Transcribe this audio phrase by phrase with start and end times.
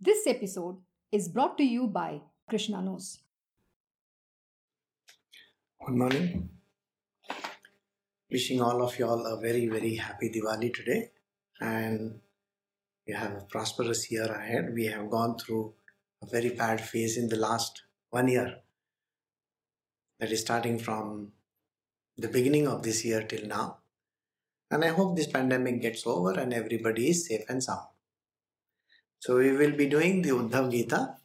[0.00, 0.76] This episode
[1.10, 3.18] is brought to you by Krishna Knows.
[5.84, 6.50] Good morning.
[8.30, 11.10] Wishing all of you all a very, very happy Diwali today.
[11.60, 12.20] And
[13.06, 14.72] you have a prosperous year ahead.
[14.72, 15.74] We have gone through
[16.22, 18.58] a very bad phase in the last one year.
[20.20, 21.32] That is starting from
[22.16, 23.78] the beginning of this year till now.
[24.70, 27.88] And I hope this pandemic gets over and everybody is safe and sound.
[29.20, 31.16] So we will be doing the Uddhav Gita.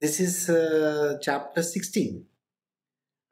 [0.00, 2.24] This is uh, chapter 16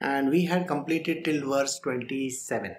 [0.00, 2.76] and we had completed till verse 27.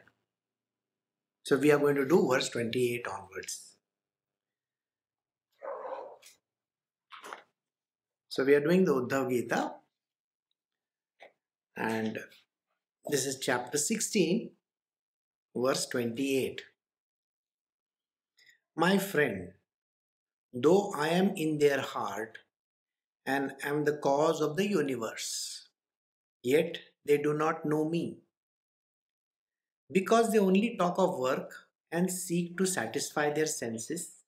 [1.44, 3.76] So we are going to do verse 28 onwards.
[8.30, 9.73] So we are doing the Uddhav Gita
[11.78, 12.18] and
[13.08, 14.50] this is chapter 16
[15.56, 16.64] verse 28.
[18.76, 19.54] My friend,
[20.56, 22.38] though I am in their heart
[23.25, 25.67] and am the cause of the universe,
[26.44, 28.20] yet they do not know me.
[29.92, 31.52] Because they only talk of work
[31.92, 34.23] and seek to satisfy their senses,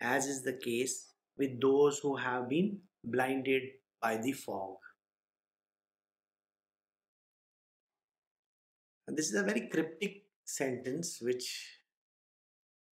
[0.00, 3.62] as is the case with those who have been blinded
[4.00, 4.76] by the fog.
[9.08, 11.78] This is a very cryptic sentence which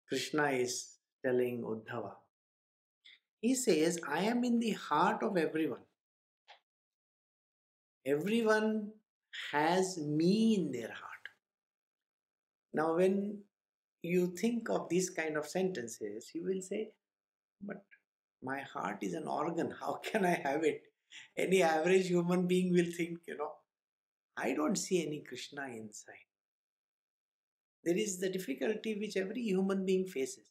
[0.09, 0.90] Krishna is
[1.25, 2.13] telling Uddhava.
[3.41, 5.87] He says, I am in the heart of everyone.
[8.07, 8.93] Everyone
[9.53, 11.11] has me in their heart.
[12.73, 13.39] Now, when
[14.03, 16.91] you think of these kind of sentences, you will say,
[17.63, 17.83] But
[18.43, 19.75] my heart is an organ.
[19.81, 20.83] How can I have it?
[21.37, 23.53] Any average human being will think, you know,
[24.37, 26.27] I don't see any Krishna inside.
[27.85, 30.47] There is the difficulty which every human being faces.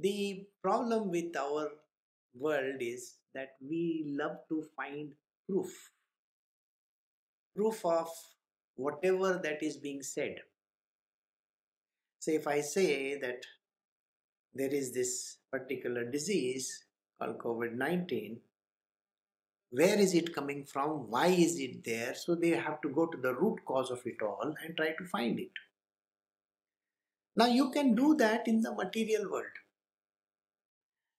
[0.00, 1.68] The problem with our
[2.34, 5.12] world is that we love to find
[5.46, 5.90] proof.
[7.54, 8.08] Proof of
[8.76, 10.36] whatever that is being said.
[12.20, 13.44] So, if I say that
[14.54, 16.84] there is this particular disease
[17.18, 18.40] called COVID 19,
[19.70, 21.10] where is it coming from?
[21.10, 22.14] Why is it there?
[22.14, 25.04] So, they have to go to the root cause of it all and try to
[25.04, 25.52] find it.
[27.36, 29.60] Now, you can do that in the material world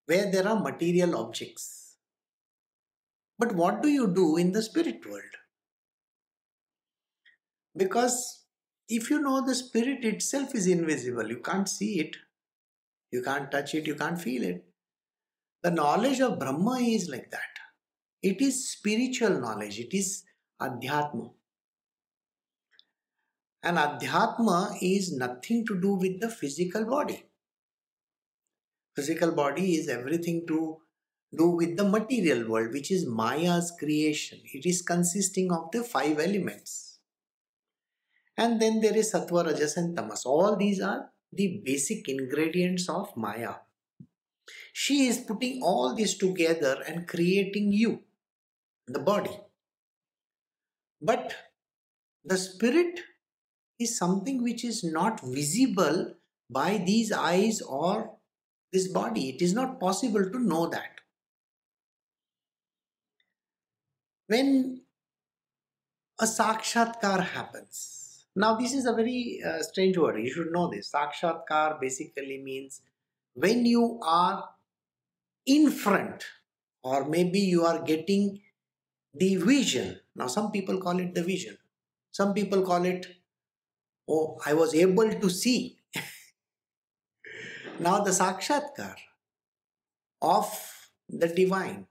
[0.06, 1.96] where there are material objects.
[3.38, 5.24] But what do you do in the spirit world?
[7.76, 8.44] Because
[8.90, 12.18] if you know the spirit itself is invisible, you can't see it,
[13.12, 14.66] you can't touch it, you can't feel it.
[15.64, 17.40] The knowledge of Brahma is like that.
[18.22, 20.24] It is spiritual knowledge, it is
[20.62, 21.32] Adhyatma.
[23.64, 27.26] And Adhyatma is nothing to do with the physical body.
[28.96, 30.78] Physical body is everything to
[31.38, 34.40] do with the material world, which is Maya's creation.
[34.54, 37.00] It is consisting of the five elements.
[38.38, 40.26] And then there is Sattva, Rajas, and Tamas.
[40.26, 43.56] All these are the basic ingredients of Maya.
[44.74, 48.02] She is putting all this together and creating you,
[48.88, 49.38] the body.
[51.02, 51.34] But
[52.24, 53.00] the spirit
[53.80, 56.16] is something which is not visible
[56.50, 58.18] by these eyes or
[58.72, 59.30] this body.
[59.30, 61.02] It is not possible to know that.
[64.28, 64.82] When
[66.20, 70.92] a sakshatkar happens, now this is a very uh, strange word, you should know this.
[70.92, 72.82] Sakshatkar basically means
[73.34, 74.50] when you are
[75.46, 76.26] in front,
[76.84, 78.40] or maybe you are getting
[79.14, 80.00] the vision.
[80.16, 81.58] Now, some people call it the vision,
[82.12, 83.06] some people call it,
[84.08, 85.78] oh, I was able to see.
[87.82, 88.94] Now, the Sakshatkar
[90.22, 90.48] of
[91.10, 91.88] the divine,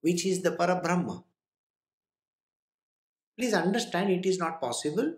[0.00, 1.22] which is the Parabrahma,
[3.38, 5.16] please understand it is not possible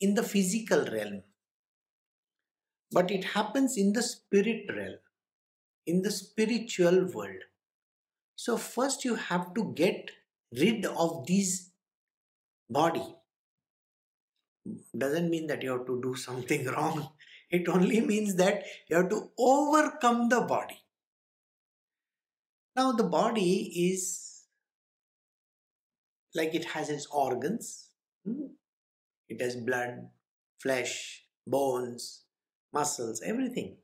[0.00, 1.24] in the physical realm,
[2.92, 4.98] but it happens in the spirit realm,
[5.84, 7.42] in the spiritual world.
[8.36, 10.12] So, first you have to get
[10.56, 11.70] rid of this
[12.68, 13.16] body.
[14.96, 17.08] Doesn't mean that you have to do something wrong
[17.50, 20.82] it only means that you have to overcome the body.
[22.76, 24.44] Now, the body is
[26.34, 27.88] like it has its organs,
[28.24, 28.52] hmm?
[29.28, 30.08] it has blood,
[30.62, 32.22] flesh, bones,
[32.72, 33.76] muscles, everything.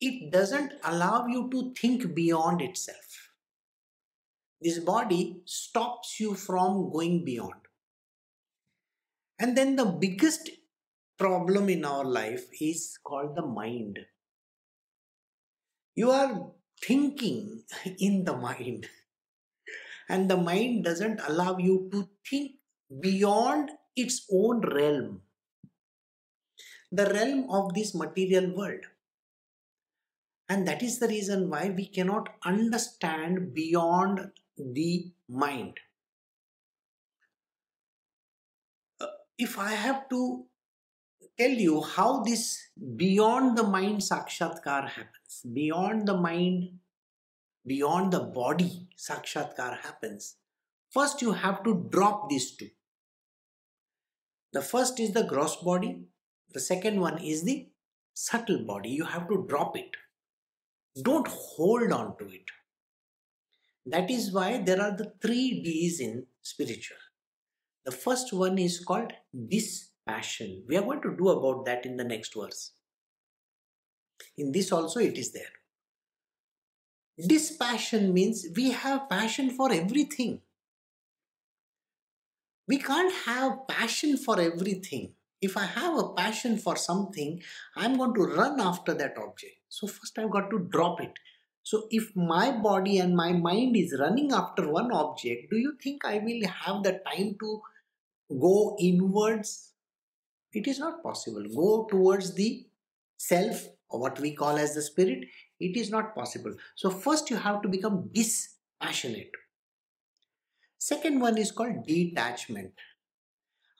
[0.00, 3.30] It doesn't allow you to think beyond itself.
[4.60, 7.54] This body stops you from going beyond.
[9.38, 10.50] And then the biggest
[11.18, 13.98] problem in our life is called the mind.
[15.94, 16.50] You are
[16.82, 17.62] thinking
[17.98, 18.88] in the mind,
[20.08, 22.52] and the mind doesn't allow you to think
[23.00, 25.22] beyond its own realm,
[26.90, 28.84] the realm of this material world.
[30.48, 35.78] And that is the reason why we cannot understand beyond the mind.
[39.00, 39.06] Uh,
[39.38, 40.44] if I have to
[41.38, 46.78] tell you how this beyond the mind sakshatkar happens, beyond the mind,
[47.66, 50.36] beyond the body sakshatkar happens,
[50.90, 52.70] first you have to drop these two.
[54.52, 56.04] The first is the gross body,
[56.52, 57.66] the second one is the
[58.14, 58.90] subtle body.
[58.90, 59.90] You have to drop it.
[61.02, 62.48] Don't hold on to it.
[63.86, 66.96] That is why there are the three D's in spiritual.
[67.84, 69.12] The first one is called
[70.06, 70.64] dispassion.
[70.68, 72.72] We are going to do about that in the next verse.
[74.36, 75.42] In this also it is there.
[77.18, 80.40] Dispassion means we have passion for everything.
[82.66, 85.12] We can't have passion for everything.
[85.40, 87.42] If I have a passion for something,
[87.76, 89.56] I'm going to run after that object.
[89.68, 91.12] So first I've got to drop it.
[91.62, 96.04] So if my body and my mind is running after one object, do you think
[96.04, 97.60] I will have the time to
[98.40, 99.73] go inwards?
[100.54, 101.44] It is not possible.
[101.54, 102.66] Go towards the
[103.16, 105.26] self, or what we call as the spirit,
[105.60, 106.54] it is not possible.
[106.74, 109.30] So first you have to become dispassionate.
[110.78, 112.72] Second one is called detachment.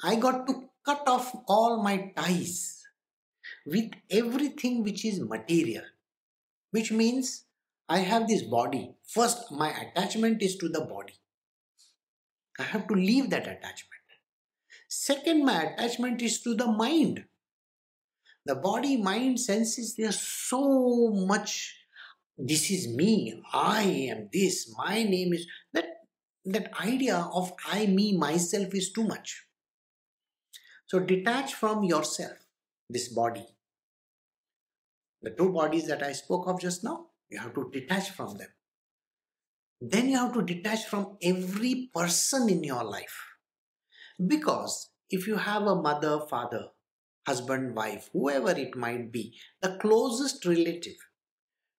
[0.03, 2.83] I got to cut off all my ties
[3.67, 5.85] with everything which is material,
[6.71, 7.45] which means
[7.89, 8.95] I have this body.
[9.07, 11.15] First, my attachment is to the body.
[12.59, 13.94] I have to leave that attachment.
[14.97, 17.25] Second, my attachment is to the mind.
[18.47, 21.75] The body, mind, senses, there's so much.
[22.39, 23.43] This is me.
[23.53, 23.83] I
[24.13, 24.73] am this.
[24.79, 25.87] My name is that.
[26.47, 29.47] That idea of I, me, myself is too much.
[30.87, 32.37] So detach from yourself,
[32.91, 33.47] this body.
[35.23, 38.49] The two bodies that I spoke of just now, you have to detach from them.
[39.81, 43.34] Then you have to detach from every person in your life.
[44.19, 46.69] Because if you have a mother, father,
[47.27, 50.97] husband, wife, whoever it might be, the closest relative,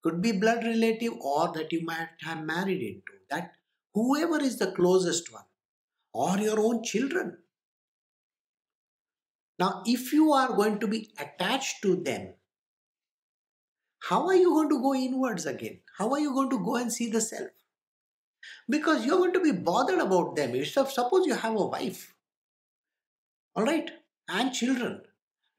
[0.03, 3.51] could be blood relative or that you might have married into, that
[3.93, 5.45] whoever is the closest one,
[6.13, 7.37] or your own children.
[9.57, 12.33] Now, if you are going to be attached to them,
[13.99, 15.79] how are you going to go inwards again?
[15.97, 17.49] How are you going to go and see the self?
[18.69, 20.63] Because you're going to be bothered about them.
[20.65, 22.13] Suppose you have a wife,
[23.55, 23.89] all right,
[24.27, 25.01] and children,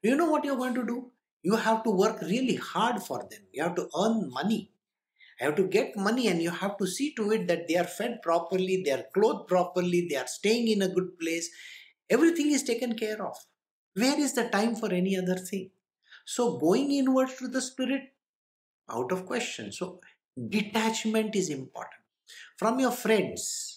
[0.03, 1.11] you know what you're going to do?
[1.43, 3.41] You have to work really hard for them.
[3.53, 4.71] You have to earn money.
[5.39, 7.83] You have to get money and you have to see to it that they are
[7.83, 11.49] fed properly, they are clothed properly, they are staying in a good place.
[12.09, 13.37] Everything is taken care of.
[13.93, 15.71] Where is the time for any other thing?
[16.25, 18.13] So, going inwards to the spirit
[18.89, 19.71] out of question.
[19.71, 20.01] So,
[20.49, 22.01] detachment is important
[22.57, 23.76] from your friends,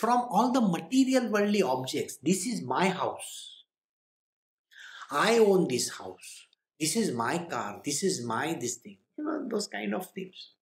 [0.00, 2.18] from all the material worldly objects.
[2.22, 3.64] This is my house.
[5.10, 6.46] I own this house.
[6.78, 7.80] This is my car.
[7.84, 8.98] This is my this thing.
[9.18, 10.52] You know, those kind of things.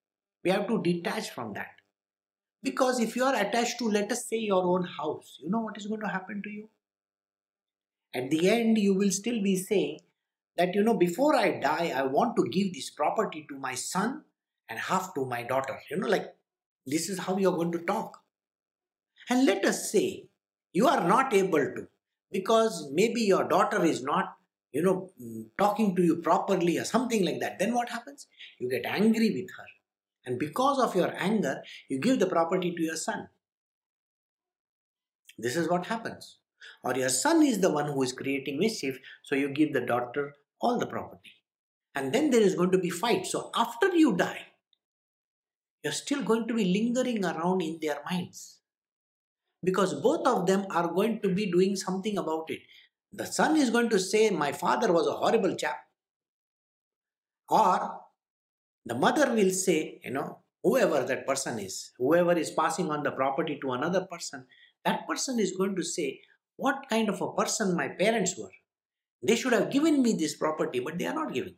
[0.44, 1.74] We have to detach from that.
[2.62, 5.76] Because if you are attached to, let us say, your own house, you know what
[5.76, 6.68] is going to happen to you?
[8.14, 10.00] At the end, you will still be saying,
[10.58, 14.22] that you know before i die i want to give this property to my son
[14.68, 16.34] and half to my daughter you know like
[16.94, 18.18] this is how you're going to talk
[19.30, 20.24] and let us say
[20.72, 21.86] you are not able to
[22.30, 24.34] because maybe your daughter is not
[24.72, 28.26] you know mm, talking to you properly or something like that then what happens
[28.58, 29.68] you get angry with her
[30.26, 33.28] and because of your anger you give the property to your son
[35.38, 36.38] this is what happens
[36.82, 40.34] or your son is the one who is creating mischief so you give the daughter
[40.60, 41.32] all the property.
[41.94, 43.26] And then there is going to be fight.
[43.26, 44.46] So after you die,
[45.82, 48.57] you're still going to be lingering around in their minds.
[49.62, 52.60] Because both of them are going to be doing something about it.
[53.12, 55.78] The son is going to say, My father was a horrible chap.
[57.48, 58.00] Or
[58.84, 63.10] the mother will say, You know, whoever that person is, whoever is passing on the
[63.10, 64.46] property to another person,
[64.84, 66.20] that person is going to say,
[66.56, 68.50] What kind of a person my parents were.
[69.22, 71.56] They should have given me this property, but they are not giving.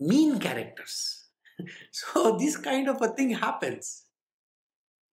[0.00, 1.26] Mean characters.
[1.92, 4.06] so, this kind of a thing happens.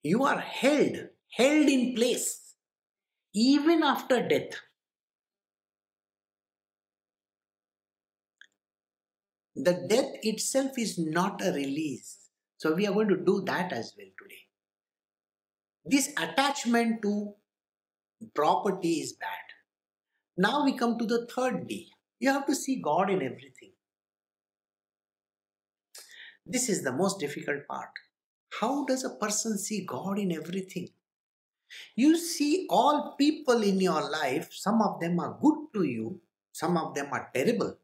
[0.04, 2.56] You are held, held in place,
[3.34, 4.60] even after death.
[9.56, 12.30] the death itself is not a release.
[12.58, 14.42] So we are going to do that as well today.
[15.84, 17.34] This attachment to
[18.36, 19.28] property is bad.
[20.38, 21.92] Now we come to the third D.
[22.20, 23.72] You have to see God in everything.
[26.46, 27.90] This is the most difficult part.
[28.60, 30.90] How does a person see God in everything?
[31.96, 36.20] You see all people in your life, some of them are good to you,
[36.52, 37.78] some of them are terrible.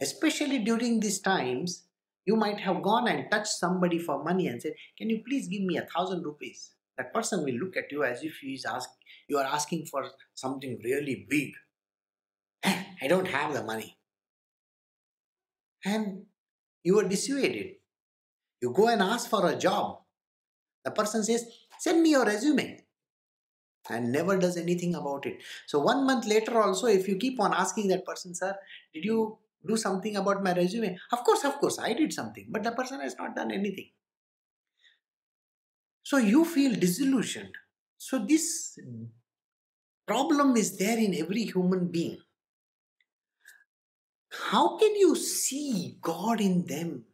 [0.00, 1.84] Especially during these times,
[2.26, 5.62] you might have gone and touched somebody for money and said, Can you please give
[5.62, 6.72] me a thousand rupees?
[6.96, 8.88] That person will look at you as if he is ask,
[9.28, 11.52] you are asking for something really big.
[12.64, 13.96] I don't have the money.
[15.84, 16.26] And
[16.82, 17.76] you are dissuaded.
[18.60, 20.00] You go and ask for a job.
[20.84, 21.46] The person says,
[21.78, 22.79] Send me your resume
[23.88, 25.42] and never does anything about it.
[25.66, 28.54] So, one month later, also, if you keep on asking that person, Sir,
[28.92, 30.98] did you do something about my resume?
[31.12, 33.90] Of course, of course, I did something, but the person has not done anything.
[36.02, 37.54] So, you feel disillusioned.
[37.96, 38.78] So, this
[40.06, 42.18] problem is there in every human being.
[44.50, 47.04] How can you see God in them?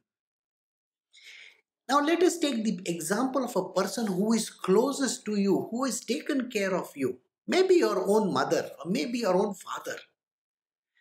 [1.89, 5.85] Now, let us take the example of a person who is closest to you, who
[5.85, 7.19] has taken care of you.
[7.47, 9.97] Maybe your own mother, or maybe your own father.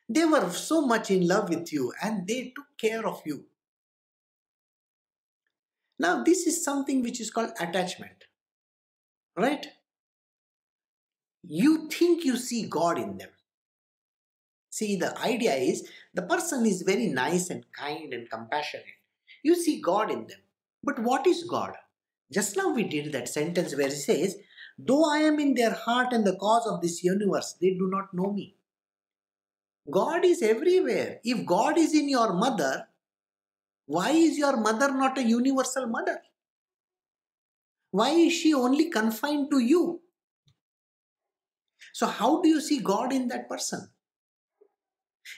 [0.08, 3.46] They were so much in love with you and they took care of you.
[5.98, 8.26] Now, this is something which is called attachment,
[9.36, 9.66] right?
[11.42, 13.30] You think you see God in them.
[14.70, 18.86] See, the idea is the person is very nice and kind and compassionate.
[19.42, 20.40] You see God in them.
[20.86, 21.74] But what is God?
[22.32, 24.38] Just now we did that sentence where he says,
[24.78, 28.14] Though I am in their heart and the cause of this universe, they do not
[28.14, 28.56] know me.
[29.90, 31.20] God is everywhere.
[31.24, 32.88] If God is in your mother,
[33.86, 36.20] why is your mother not a universal mother?
[37.92, 40.02] Why is she only confined to you?
[41.94, 43.90] So, how do you see God in that person?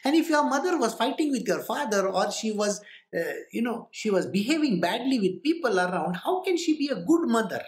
[0.03, 2.81] And if your mother was fighting with your father or she was,
[3.15, 6.95] uh, you know, she was behaving badly with people around, how can she be a
[6.95, 7.61] good mother?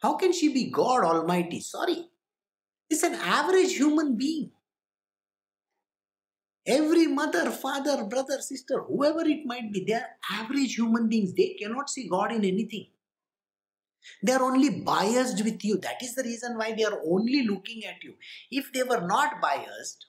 [0.00, 1.60] How can she be God Almighty?
[1.60, 2.08] Sorry.
[2.90, 4.50] It's an average human being.
[6.66, 11.32] Every mother, father, brother, sister, whoever it might be, they are average human beings.
[11.32, 12.88] They cannot see God in anything.
[14.22, 15.78] They are only biased with you.
[15.78, 18.14] That is the reason why they are only looking at you.
[18.50, 20.06] If they were not biased,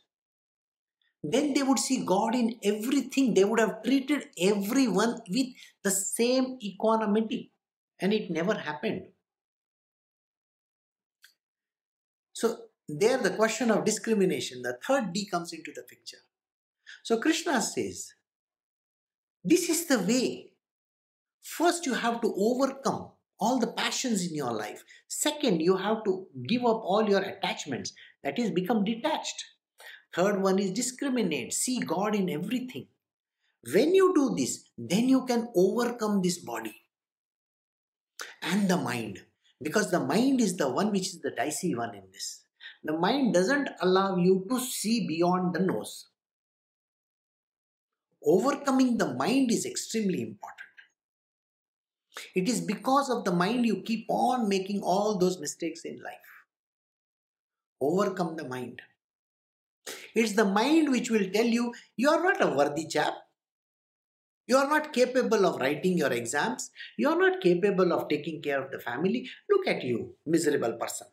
[1.32, 3.34] then they would see God in everything.
[3.34, 5.48] They would have treated everyone with
[5.84, 7.52] the same equanimity.
[8.00, 9.08] And it never happened.
[12.34, 12.58] So,
[12.88, 16.20] there the question of discrimination, the third D comes into the picture.
[17.04, 18.14] So Krishna says,
[19.44, 20.52] this is the way.
[21.42, 24.84] First, you have to overcome all the passions in your life.
[25.08, 27.94] Second, you have to give up all your attachments,
[28.24, 29.44] that is, become detached.
[30.18, 32.88] Third one is discriminate, see God in everything.
[33.72, 36.74] When you do this, then you can overcome this body
[38.42, 39.20] and the mind
[39.62, 42.42] because the mind is the one which is the dicey one in this.
[42.84, 46.08] The mind doesn't allow you to see beyond the nose.
[48.26, 50.58] Overcoming the mind is extremely important.
[52.34, 56.16] It is because of the mind you keep on making all those mistakes in life.
[57.80, 58.82] Overcome the mind.
[60.16, 63.14] It's the mind which will tell you you are not a worthy chap.
[64.48, 66.72] You are not capable of writing your exams.
[66.98, 69.30] You are not capable of taking care of the family.
[69.50, 71.08] Look at you, miserable person.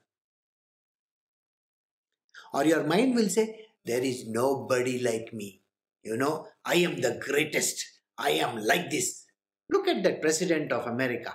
[2.52, 5.62] Or your mind will say, There is nobody like me.
[6.04, 7.84] You know, I am the greatest.
[8.16, 9.24] I am like this.
[9.70, 11.34] Look at the president of America.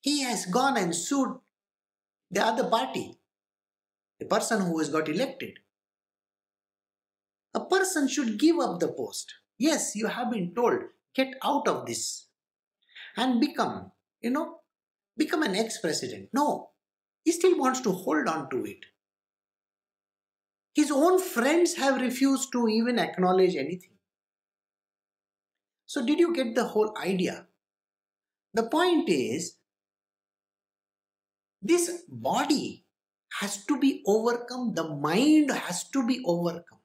[0.00, 1.38] He has gone and sued
[2.30, 3.18] the other party,
[4.18, 5.58] the person who has got elected.
[7.54, 9.32] A person should give up the post.
[9.58, 10.80] Yes, you have been told,
[11.14, 12.26] get out of this
[13.16, 14.60] and become, you know,
[15.16, 16.30] become an ex president.
[16.32, 16.70] No,
[17.22, 18.78] he still wants to hold on to it.
[20.74, 23.92] His own friends have refused to even acknowledge anything.
[25.86, 27.46] So, did you get the whole idea?
[28.54, 29.56] The point is,
[31.62, 32.84] this body
[33.40, 36.80] has to be overcome, the mind has to be overcome.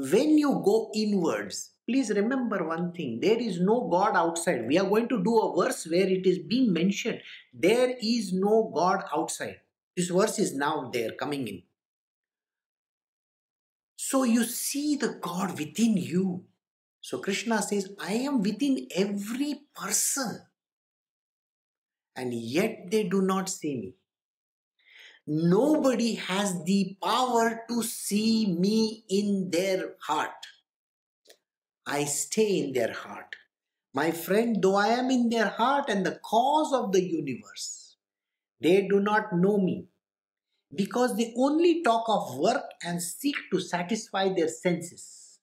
[0.00, 4.68] When you go inwards, please remember one thing there is no God outside.
[4.68, 7.20] We are going to do a verse where it is being mentioned
[7.52, 9.56] there is no God outside.
[9.96, 11.62] This verse is now there coming in.
[13.96, 16.44] So you see the God within you.
[17.00, 20.42] So Krishna says, I am within every person,
[22.14, 23.94] and yet they do not see me.
[25.30, 30.46] Nobody has the power to see me in their heart.
[31.86, 33.36] I stay in their heart.
[33.92, 37.96] My friend, though I am in their heart and the cause of the universe,
[38.58, 39.88] they do not know me
[40.74, 45.40] because they only talk of work and seek to satisfy their senses.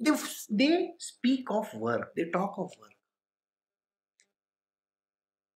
[0.00, 0.10] They,
[0.50, 2.94] they speak of work, they talk of work.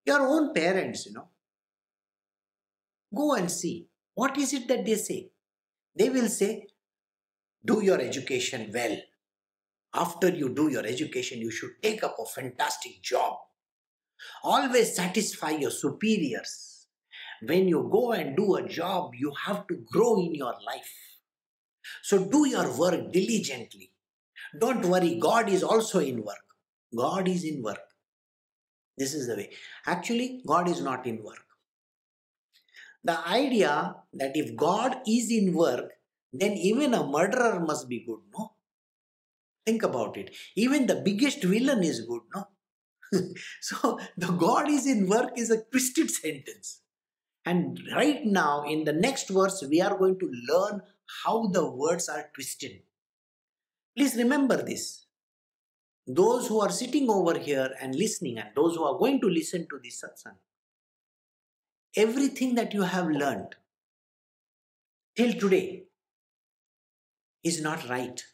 [0.06, 1.28] Your own parents, you know,
[3.14, 5.30] go and see what is it that they say.
[5.94, 6.66] They will say,
[7.64, 8.96] Do your education well.
[9.94, 13.36] After you do your education, you should take up a fantastic job.
[14.42, 16.86] Always satisfy your superiors.
[17.42, 21.18] When you go and do a job, you have to grow in your life.
[22.02, 23.90] So do your work diligently.
[24.58, 26.44] Don't worry, God is also in work.
[26.96, 27.80] God is in work.
[28.96, 29.50] This is the way.
[29.86, 31.41] Actually, God is not in work.
[33.04, 35.92] The idea that if God is in work,
[36.32, 38.52] then even a murderer must be good, no?
[39.66, 40.34] Think about it.
[40.56, 42.48] Even the biggest villain is good, no?
[43.60, 46.80] so the God is in work is a twisted sentence.
[47.44, 50.82] And right now, in the next verse, we are going to learn
[51.24, 52.82] how the words are twisted.
[53.96, 55.06] Please remember this.
[56.06, 59.66] Those who are sitting over here and listening, and those who are going to listen
[59.70, 60.36] to this satsang,
[61.96, 63.54] everything that you have learned
[65.16, 65.84] till today
[67.44, 68.24] is not right.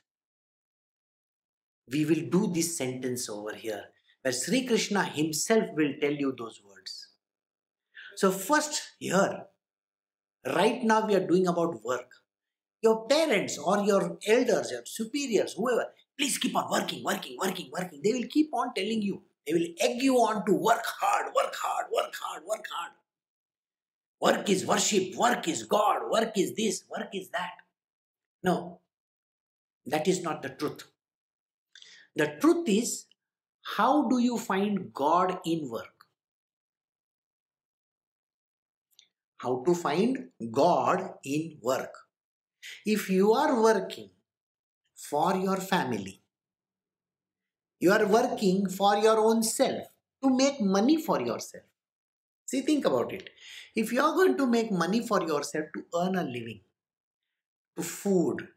[1.90, 3.84] We will do this sentence over here
[4.22, 7.08] where Sri Krishna himself will tell you those words.
[8.16, 9.44] So, first, here,
[10.46, 12.10] right now, we are doing about work.
[12.82, 18.00] Your parents or your elders, your superiors, whoever, please keep on working, working, working, working.
[18.04, 19.22] They will keep on telling you.
[19.46, 22.92] They will egg you on to work hard, work hard, work hard, work hard.
[24.20, 27.52] Work is worship, work is God, work is this, work is that.
[28.42, 28.80] No,
[29.86, 30.84] that is not the truth.
[32.16, 33.06] The truth is,
[33.76, 35.94] how do you find God in work?
[39.38, 41.94] How to find God in work?
[42.84, 44.10] If you are working
[44.96, 46.22] for your family,
[47.78, 49.86] you are working for your own self
[50.24, 51.64] to make money for yourself.
[52.48, 53.28] See, think about it.
[53.76, 56.60] If you are going to make money for yourself to earn a living,
[57.76, 58.48] to food,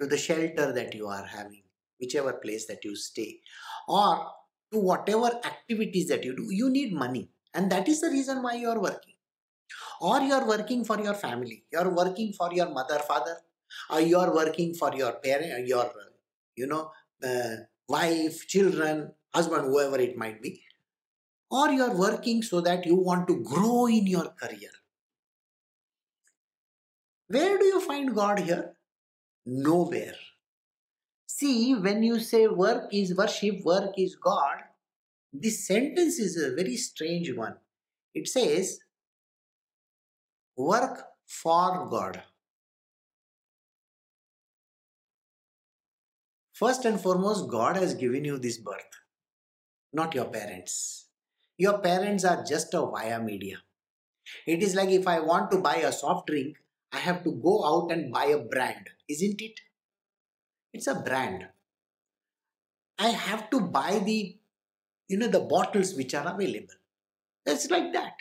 [0.00, 1.62] to the shelter that you are having,
[2.00, 3.40] whichever place that you stay,
[3.86, 4.30] or
[4.72, 7.28] to whatever activities that you do, you need money.
[7.52, 9.14] And that is the reason why you are working.
[10.00, 13.36] Or you are working for your family, you are working for your mother, father,
[13.90, 15.92] or you are working for your parent, your,
[16.56, 16.90] you know,
[17.22, 17.56] uh,
[17.90, 20.62] wife, children, husband, whoever it might be
[21.50, 24.70] or you are working so that you want to grow in your career.
[27.28, 28.74] Where do you find God here?
[29.46, 30.14] Nowhere.
[31.26, 34.58] See, when you say work is worship, work is God,
[35.32, 37.56] this sentence is a very strange one.
[38.14, 38.80] It says,
[40.56, 42.22] work for God.
[46.52, 49.00] First and foremost, God has given you this birth,
[49.92, 51.07] not your parents.
[51.58, 53.56] Your parents are just a via media.
[54.46, 56.56] It is like if I want to buy a soft drink,
[56.92, 59.58] I have to go out and buy a brand, isn't it?
[60.72, 61.48] It's a brand.
[62.98, 64.36] I have to buy the,
[65.08, 66.74] you know, the bottles which are available.
[67.44, 68.12] It's like that.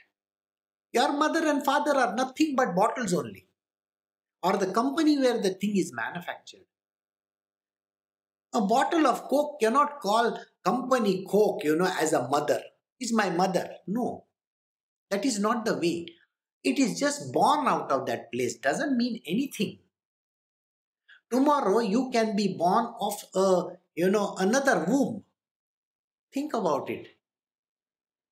[0.93, 3.45] Your mother and father are nothing but bottles only,
[4.41, 6.65] or the company where the thing is manufactured.
[8.54, 12.62] A bottle of Coke cannot call company Coke, you know, as a mother
[12.99, 13.69] is my mother.
[13.88, 14.25] No,
[15.10, 16.07] that is not the way.
[16.63, 19.79] It is just born out of that place, doesn't mean anything.
[21.31, 23.63] Tomorrow you can be born of a,
[23.95, 25.23] you know, another womb.
[26.33, 27.07] Think about it.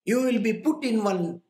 [0.06, 1.41] You will be put in one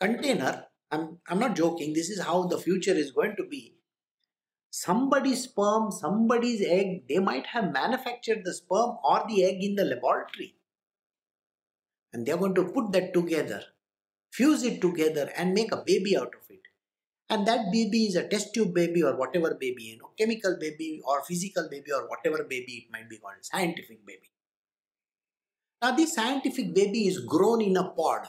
[0.00, 0.66] container.
[0.90, 1.92] I'm, I'm not joking.
[1.92, 3.76] This is how the future is going to be.
[4.70, 9.84] Somebody's sperm, somebody's egg, they might have manufactured the sperm or the egg in the
[9.84, 10.56] laboratory
[12.12, 13.62] and they're going to put that together,
[14.32, 16.60] fuse it together, and make a baby out of it.
[17.28, 21.00] And that baby is a test tube baby or whatever baby, you know, chemical baby
[21.04, 24.30] or physical baby or whatever baby it might be called, scientific baby.
[25.80, 28.28] Now, this scientific baby is grown in a pod,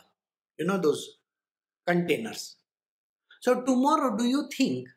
[0.57, 1.17] you know, those
[1.85, 2.55] containers.
[3.41, 4.87] So, tomorrow, do you think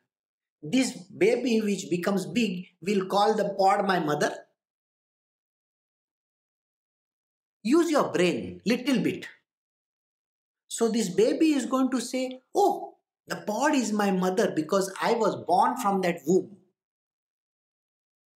[0.63, 4.33] this baby which becomes big will call the pod my mother?
[7.67, 9.27] Use your brain little bit.
[10.67, 12.95] So this baby is going to say, Oh,
[13.27, 16.57] the pod is my mother because I was born from that womb.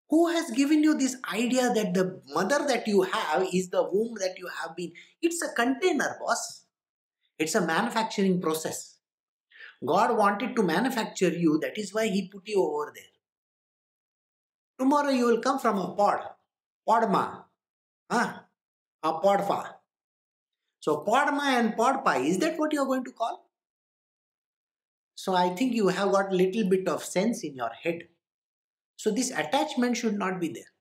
[0.09, 4.15] Who has given you this idea that the mother that you have is the womb
[4.19, 4.91] that you have been?
[5.21, 6.65] It's a container, boss.
[7.37, 8.95] It's a manufacturing process.
[9.85, 13.03] God wanted to manufacture you, that is why He put you over there.
[14.79, 16.21] Tomorrow you will come from a pod,
[16.87, 17.43] podma,
[18.09, 18.39] huh?
[19.03, 19.73] A podfa.
[20.79, 23.45] So podma and podpa, is that what you are going to call?
[25.15, 28.07] So I think you have got little bit of sense in your head.
[28.95, 30.71] So this attachment should not be there.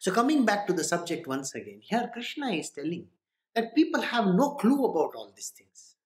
[0.00, 3.06] So coming back to the subject once again, here Krishna is telling
[3.54, 5.96] that people have no clue about all these things.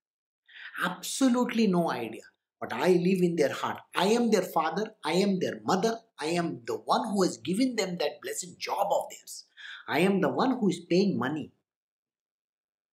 [0.84, 2.22] Absolutely no idea.
[2.60, 3.78] But I live in their heart.
[3.96, 4.92] I am their father.
[5.04, 5.98] I am their mother.
[6.20, 9.46] I am the one who has given them that blessed job of theirs.
[9.88, 11.52] I am the one who is paying money.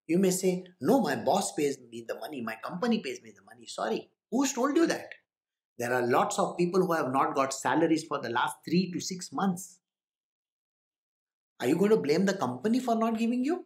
[0.08, 3.43] You may say, No, my boss pays me the money, my company pays me the
[3.43, 3.67] money.
[3.67, 5.10] Sorry, who's told you that?
[5.77, 9.01] There are lots of people who have not got salaries for the last three to
[9.01, 9.80] six months.
[11.60, 13.65] Are you going to blame the company for not giving you?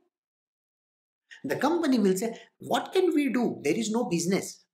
[1.44, 3.62] The company will say, What can we do?
[3.64, 4.66] There is no business.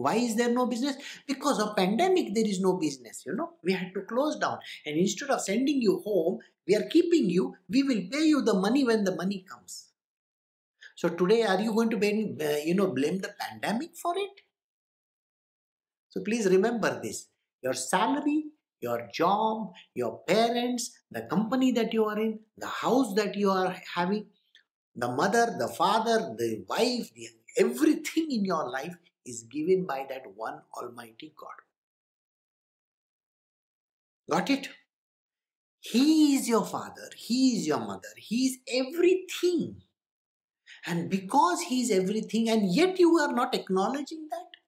[0.00, 0.96] Why is there no business?
[1.26, 3.22] Because of pandemic, there is no business.
[3.26, 4.58] You know, we had to close down.
[4.86, 7.54] And instead of sending you home, we are keeping you.
[7.68, 9.88] We will pay you the money when the money comes.
[10.94, 14.40] So today, are you going to blame, uh, you know, blame the pandemic for it?
[16.08, 17.28] So please remember this:
[17.62, 18.44] your salary,
[18.80, 23.76] your job, your parents, the company that you are in, the house that you are
[23.94, 24.26] having,
[24.94, 28.94] the mother, the father, the wife, the, everything in your life
[29.26, 31.48] is given by that one Almighty God.
[34.30, 34.68] Got it?
[35.80, 39.82] He is your father, He is your mother, He is everything.
[40.86, 44.60] And because He is everything, and yet you are not acknowledging that.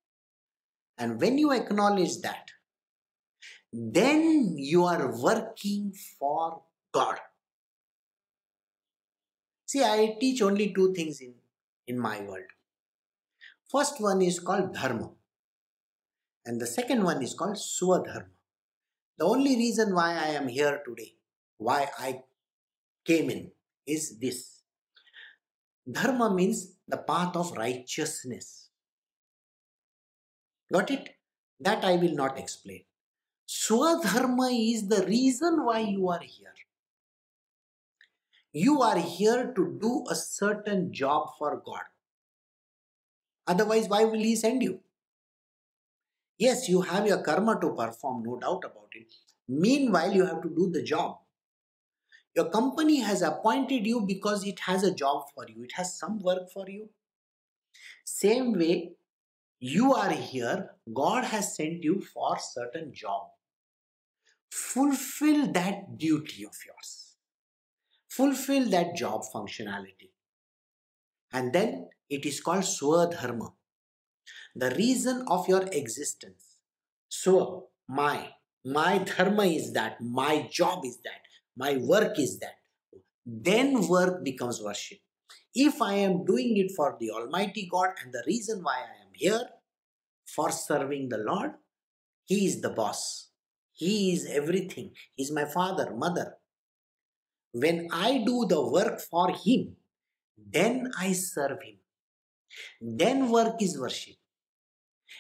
[0.99, 2.51] And when you acknowledge that,
[3.73, 6.63] then you are working for
[6.93, 7.19] God.
[9.67, 11.35] See, I teach only two things in,
[11.87, 12.45] in my world.
[13.73, 15.09] First one is called Dharma,
[16.45, 18.29] and the second one is called Swadharma.
[19.17, 21.15] The only reason why I am here today,
[21.57, 22.21] why I
[23.07, 23.51] came in,
[23.87, 24.61] is this
[25.91, 28.69] Dharma means the path of righteousness.
[30.71, 31.09] Got it?
[31.59, 32.85] That I will not explain.
[33.49, 36.55] Swadharma is the reason why you are here.
[38.53, 41.85] You are here to do a certain job for God.
[43.47, 44.81] Otherwise, why will He send you?
[46.39, 49.13] Yes, you have your karma to perform, no doubt about it.
[49.49, 51.19] Meanwhile, you have to do the job.
[52.35, 56.19] Your company has appointed you because it has a job for you, it has some
[56.21, 56.89] work for you.
[58.05, 58.93] Same way,
[59.61, 63.29] you are here, God has sent you for certain job.
[64.51, 67.15] Fulfill that duty of yours.
[68.09, 70.11] Fulfill that job functionality.
[71.33, 73.53] And then it is called Swadharma.
[74.55, 76.57] The reason of your existence.
[77.11, 78.29] Swa, my.
[78.65, 80.01] My dharma is that.
[80.01, 81.23] My job is that
[81.57, 82.57] my work is that.
[83.25, 84.99] Then work becomes worship.
[85.55, 89.13] If I am doing it for the Almighty God and the reason why I am
[89.15, 89.45] here,
[90.27, 91.53] for serving the Lord,
[92.25, 93.29] He is the boss.
[93.73, 94.93] He is everything.
[95.15, 96.35] He is my father, mother.
[97.53, 99.77] When I do the work for Him,
[100.39, 101.82] then I serve Him.
[102.81, 104.17] Then work is worship.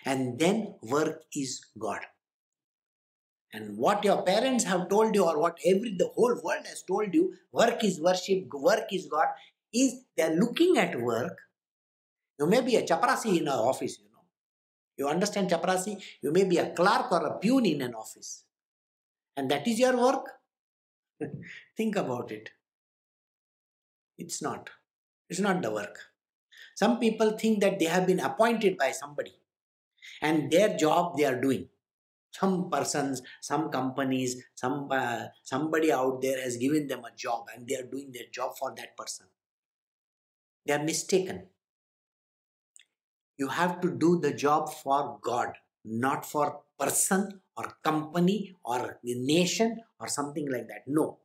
[0.05, 2.01] And then work is God.
[3.53, 7.12] And what your parents have told you, or what every the whole world has told
[7.12, 9.27] you, work is worship, work is God,
[9.73, 11.38] is they're looking at work.
[12.38, 14.25] You may be a chaprasi in an office, you know.
[14.97, 16.03] You understand chaprasi?
[16.23, 18.45] You may be a clerk or a peon in an office.
[19.37, 20.31] And that is your work?
[21.77, 22.51] Think about it.
[24.16, 24.71] It's not.
[25.29, 25.99] It's not the work.
[26.74, 29.35] Some people think that they have been appointed by somebody
[30.20, 31.68] and their job they are doing.
[32.30, 37.68] Some persons some companies some uh, somebody out there has given them a job and
[37.68, 39.26] they are doing their job for that person.
[40.64, 41.48] They are mistaken.
[43.37, 45.54] You have to do the job for god
[45.85, 50.85] not for person or company or nation or something like that.
[50.87, 51.18] No.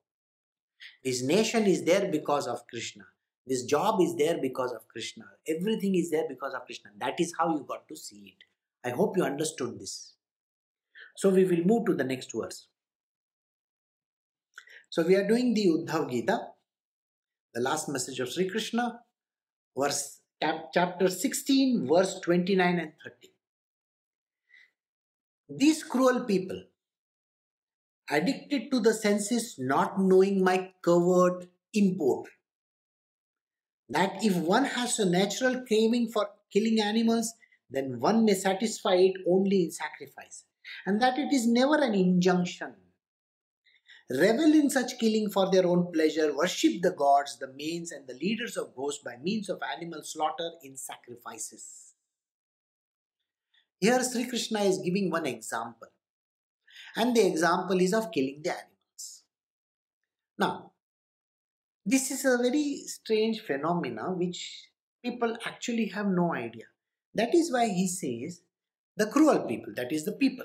[1.03, 3.05] This nation is there because of krishna
[3.47, 7.33] this job is there because of krishna everything is there because of krishna that is
[7.39, 8.47] how you got to see it
[8.89, 9.97] i hope you understood this
[11.17, 12.67] so we will move to the next verse.
[14.89, 16.39] So we are doing the Uddhav Gita
[17.55, 18.99] the last message of Sri Krishna,
[19.75, 20.19] verse
[20.71, 23.29] chapter 16, verse 29 and 30.
[25.49, 26.61] These cruel people,
[28.11, 32.29] addicted to the senses, not knowing my covert import,
[33.89, 37.33] that if one has a natural craving for killing animals,
[37.69, 40.43] then one may satisfy it only in sacrifice,
[40.85, 42.75] and that it is never an injunction.
[44.09, 48.13] Revel in such killing for their own pleasure, worship the gods, the manes, and the
[48.13, 51.93] leaders of ghosts by means of animal slaughter in sacrifices.
[53.79, 55.89] Here, Sri Krishna is giving one example,
[56.95, 59.23] and the example is of killing the animals.
[60.39, 60.71] Now,
[61.89, 64.67] this is a very strange phenomena which
[65.01, 66.65] people actually have no idea.
[67.15, 68.41] That is why he says
[68.97, 70.43] the cruel people, that is the people,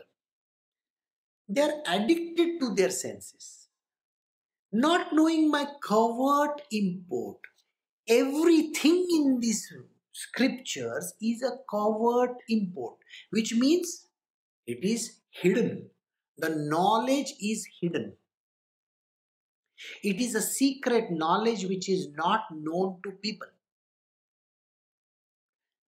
[1.49, 3.67] they are addicted to their senses.
[4.73, 7.39] Not knowing my covert import.
[8.09, 9.69] Everything in these
[10.13, 12.99] scriptures is a covert import,
[13.31, 14.07] which means
[14.67, 15.91] it is hidden.
[16.39, 18.13] The knowledge is hidden.
[20.03, 23.49] It is a secret knowledge which is not known to people.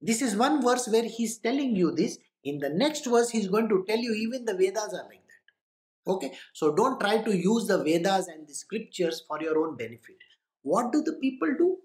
[0.00, 2.18] This is one verse where he's telling you this.
[2.44, 6.10] In the next verse, he's going to tell you even the Vedas are like that.
[6.12, 10.16] Okay, so don't try to use the Vedas and the scriptures for your own benefit.
[10.62, 11.78] What do the people do?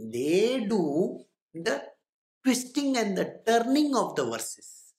[0.00, 1.24] They do
[1.54, 1.84] the
[2.42, 4.94] twisting and the turning of the verses.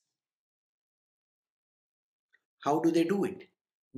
[2.60, 3.48] How do they do it?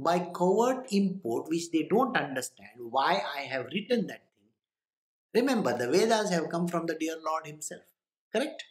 [0.01, 5.43] By covert import, which they don't understand why I have written that thing.
[5.43, 7.83] Remember, the Vedas have come from the dear Lord Himself.
[8.33, 8.63] Correct?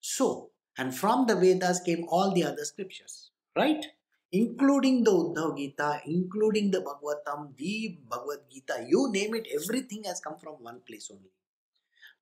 [0.00, 3.84] So, and from the Vedas came all the other scriptures, right?
[4.32, 10.20] Including the Uddhav Gita, including the Bhagavatam, the Bhagavad Gita, you name it, everything has
[10.20, 11.30] come from one place only.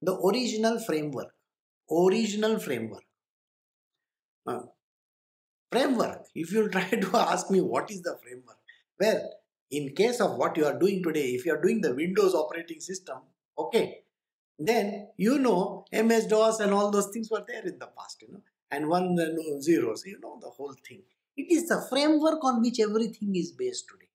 [0.02, 1.32] The original framework,
[1.90, 3.04] original framework.
[4.46, 4.60] Uh,
[5.74, 8.58] framework, if you try to ask me what is the framework,
[9.00, 9.22] well,
[9.70, 12.80] in case of what you are doing today, if you are doing the Windows operating
[12.80, 13.18] system,
[13.58, 14.00] Okay.
[14.58, 18.32] Then you know MS DOS and all those things were there in the past, you
[18.32, 21.02] know, and one uh, no, zeros, you know, the whole thing.
[21.36, 24.10] It is the framework on which everything is based today.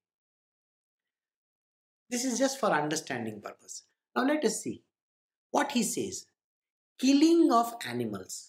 [2.10, 3.84] This is just for understanding purpose.
[4.16, 4.82] Now let us see
[5.52, 6.26] what he says.
[6.98, 8.49] Killing of animals.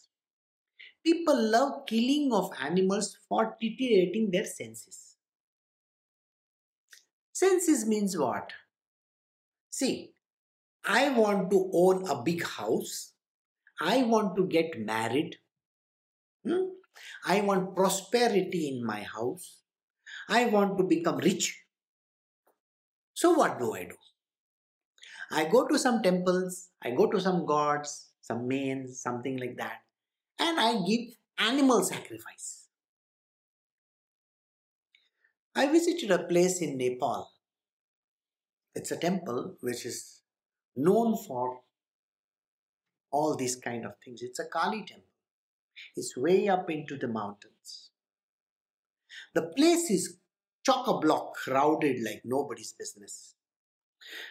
[1.04, 5.16] People love killing of animals for deteriorating their senses.
[7.32, 8.52] Senses means what?
[9.70, 10.12] See,
[10.84, 13.12] I want to own a big house.
[13.80, 15.36] I want to get married.
[16.46, 16.64] Hmm?
[17.24, 19.60] I want prosperity in my house.
[20.28, 21.62] I want to become rich.
[23.14, 23.96] So, what do I do?
[25.30, 29.78] I go to some temples, I go to some gods, some manes, something like that,
[30.40, 32.68] and I give animal sacrifice.
[35.54, 37.30] I visited a place in Nepal.
[38.74, 40.22] It's a temple which is
[40.76, 41.60] known for
[43.10, 44.22] all these kind of things.
[44.22, 45.04] It's a Kali temple.
[45.96, 47.90] It's way up into the mountains.
[49.34, 50.18] The place is
[50.64, 53.34] chock-a-block, crowded like nobody's business.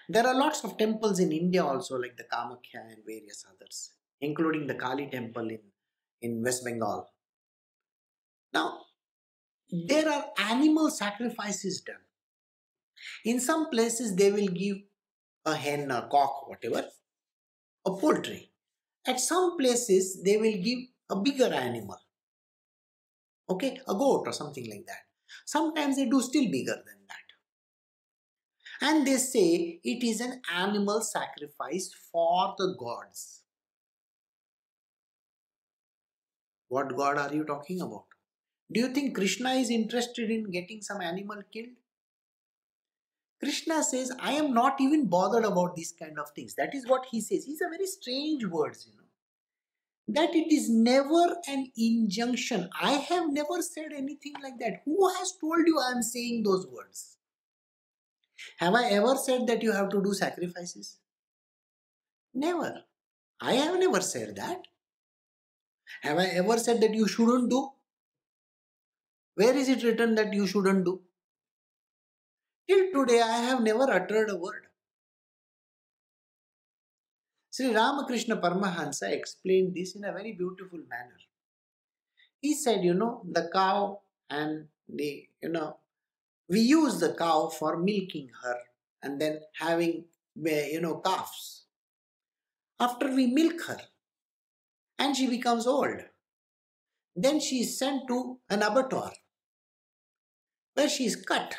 [0.08, 3.92] There are lots of temples in India also, like the Kamakhya and various others,
[4.22, 5.60] including the Kali temple in,
[6.22, 7.10] in West Bengal.
[8.54, 8.82] Now,
[9.72, 9.88] hmm.
[9.88, 11.96] there are animal sacrifices done.
[13.24, 14.78] In some places, they will give
[15.46, 16.86] a hen, a cock, whatever,
[17.86, 18.52] a poultry.
[19.08, 20.80] At some places, they will give
[21.10, 21.98] a bigger animal,
[23.50, 25.04] okay, a goat or something like that.
[25.46, 27.18] Sometimes they do still bigger than that.
[28.82, 33.39] And they say it is an animal sacrifice for the gods.
[36.70, 38.06] What god are you talking about?
[38.72, 41.76] Do you think Krishna is interested in getting some animal killed?
[43.40, 46.56] Krishna says, I am not even bothered about these kind of things.
[46.56, 47.46] That is what he says.
[47.46, 49.06] These are very strange words, you know.
[50.10, 52.70] That it is never an injunction.
[52.80, 54.82] I have never said anything like that.
[54.86, 57.18] Who has told you I am saying those words?
[58.58, 60.98] Have I ever said that you have to do sacrifices?
[62.34, 62.84] Never.
[63.42, 64.68] I have never said that.
[66.02, 67.70] Have I ever said that you shouldn't do?
[69.36, 71.02] Where is it written that you shouldn't do?
[72.68, 74.68] Till today, I have never uttered a word.
[77.52, 81.18] Sri Ramakrishna Paramahansa explained this in a very beautiful manner.
[82.40, 84.00] He said, you know, the cow
[84.30, 85.78] and the, you know,
[86.48, 88.58] we use the cow for milking her
[89.04, 91.66] and then having you know, calves.
[92.80, 93.80] After we milk her
[95.00, 96.02] and she becomes old,
[97.16, 99.14] then she is sent to an abattoir
[100.76, 101.58] where she is cut.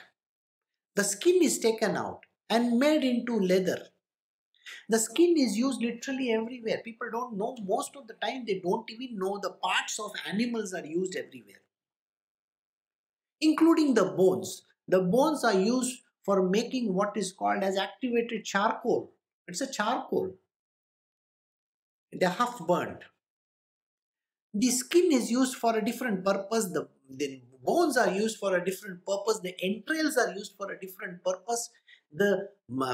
[0.94, 3.86] The skin is taken out and made into leather.
[4.88, 6.80] The skin is used literally everywhere.
[6.84, 10.74] People don't know, most of the time, they don't even know the parts of animals
[10.74, 11.62] are used everywhere,
[13.40, 14.62] including the bones.
[14.86, 19.12] The bones are used for making what is called as activated charcoal.
[19.48, 20.34] It's a charcoal.
[22.12, 23.04] They're half burnt.
[24.52, 26.66] The skin is used for a different purpose.
[26.66, 29.40] The, the bones are used for a different purpose.
[29.40, 31.70] The entrails are used for a different purpose.
[32.12, 32.48] The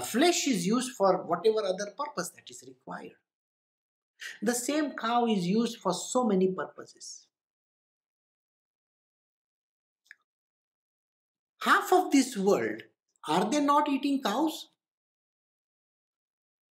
[0.05, 3.17] flesh is used for whatever other purpose that is required.
[4.43, 7.27] The same cow is used for so many purposes.
[11.63, 12.83] Half of this world,
[13.27, 14.69] are they not eating cows?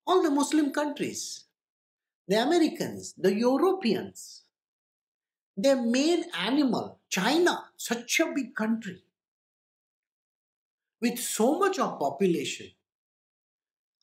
[0.08, 1.46] All the Muslim countries,
[2.28, 4.44] the Americans, the Europeans,
[5.58, 9.04] their main animal, China, such a big country,
[11.02, 12.72] with so much of population,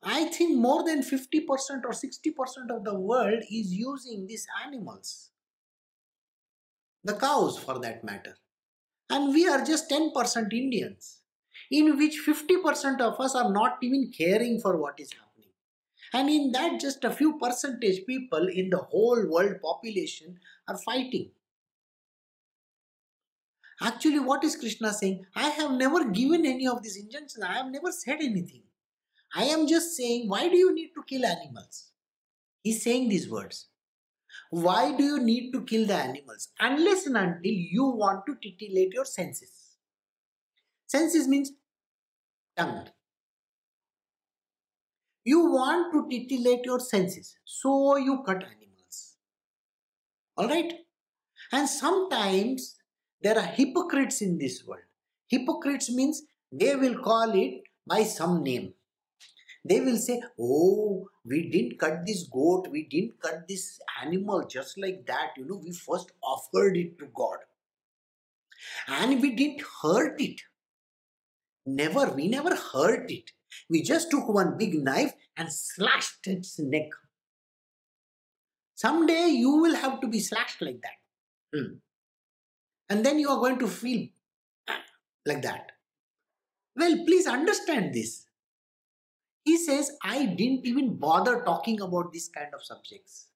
[0.02, 1.46] I think more than 50%
[1.84, 5.30] or 60% of the world is using these animals.
[7.04, 8.36] The cows, for that matter.
[9.10, 11.20] And we are just 10% Indians,
[11.70, 15.50] in which 50% of us are not even caring for what is happening.
[16.14, 20.38] And in that, just a few percentage people in the whole world population
[20.68, 21.30] are fighting.
[23.80, 25.24] Actually, what is Krishna saying?
[25.34, 27.42] I have never given any of these injunctions.
[27.42, 28.62] I have never said anything.
[29.34, 31.90] I am just saying, why do you need to kill animals?
[32.62, 33.68] He's saying these words.
[34.50, 36.48] Why do you need to kill the animals?
[36.60, 39.76] Unless and until you want to titillate your senses.
[40.86, 41.52] Senses means
[42.56, 42.88] tongue.
[45.24, 49.14] You want to titillate your senses, so you cut animals.
[50.38, 50.74] Alright?
[51.52, 52.76] And sometimes
[53.22, 54.82] there are hypocrites in this world.
[55.28, 58.74] Hypocrites means they will call it by some name.
[59.64, 64.76] They will say, Oh, we didn't cut this goat, we didn't cut this animal just
[64.76, 65.30] like that.
[65.36, 67.38] You know, we first offered it to God.
[68.88, 70.40] And we didn't hurt it.
[71.64, 73.30] Never, we never hurt it.
[73.70, 76.88] We just took one big knife and slashed its neck.
[78.74, 81.56] Someday you will have to be slashed like that.
[81.56, 81.74] Hmm
[82.88, 84.08] and then you are going to feel
[85.26, 85.72] like that.
[86.76, 88.26] Well, please understand this.
[89.44, 93.26] He says, I didn't even bother talking about this kind of subjects.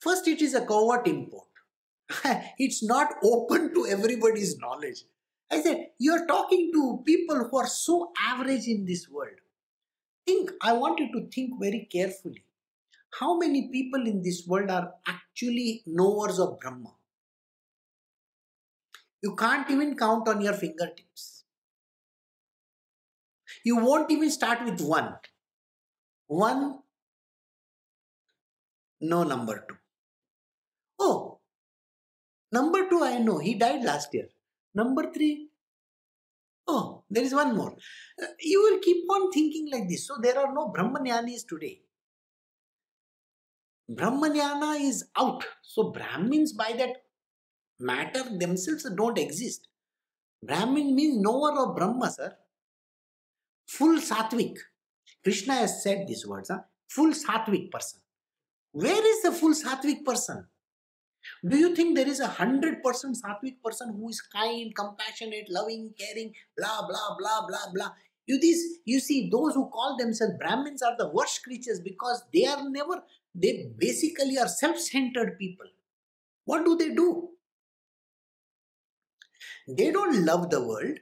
[0.00, 1.46] First, it is a covert import.
[2.58, 5.04] it's not open to everybody's knowledge.
[5.50, 9.38] I said, you're talking to people who are so average in this world.
[10.26, 12.44] Think, I want you to think very carefully.
[13.20, 16.94] How many people in this world are actually knowers of Brahma?
[19.22, 21.44] You can't even count on your fingertips.
[23.64, 25.14] You won't even start with one.
[26.26, 26.80] One,
[29.00, 29.76] no number two.
[30.98, 31.40] Oh,
[32.50, 34.28] number two, I know, he died last year.
[34.74, 35.48] Number three,
[36.66, 37.76] oh, there is one more.
[38.20, 40.06] Uh, you will keep on thinking like this.
[40.06, 41.82] So there are no Brahmanyanis today.
[43.90, 45.44] Brahmanyana is out.
[45.62, 47.01] So Brahmins by that
[47.78, 49.68] matter themselves don't exist.
[50.42, 52.36] Brahmin means knower of Brahma, sir.
[53.68, 54.56] Full sattvic.
[55.22, 56.60] Krishna has said these words, huh?
[56.88, 58.00] full sattvic person.
[58.72, 60.46] Where is the full sattvic person?
[61.48, 65.94] Do you think there is a hundred percent sattvic person who is kind, compassionate, loving,
[65.98, 67.90] caring, blah blah blah blah blah?
[68.26, 72.46] You this you see those who call themselves Brahmins are the worst creatures because they
[72.46, 73.02] are never
[73.34, 75.66] they basically are self-centered people.
[76.44, 77.28] What do they do?
[79.68, 80.98] They don't love the world.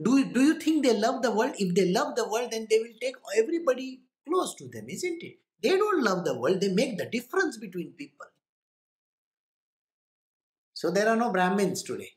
[0.00, 1.54] Do, do you think they love the world?
[1.58, 5.38] If they love the world, then they will take everybody close to them, isn't it?
[5.62, 8.26] They don't love the world, they make the difference between people.
[10.72, 12.12] So there are no Brahmins today.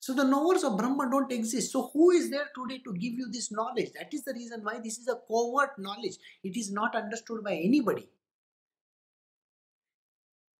[0.00, 1.70] So the knowers of Brahma don't exist.
[1.70, 3.92] So who is there today to give you this knowledge?
[3.94, 6.16] That is the reason why this is a covert knowledge.
[6.42, 8.08] It is not understood by anybody.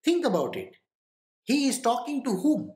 [0.05, 0.77] Think about it.
[1.43, 2.75] He is talking to whom?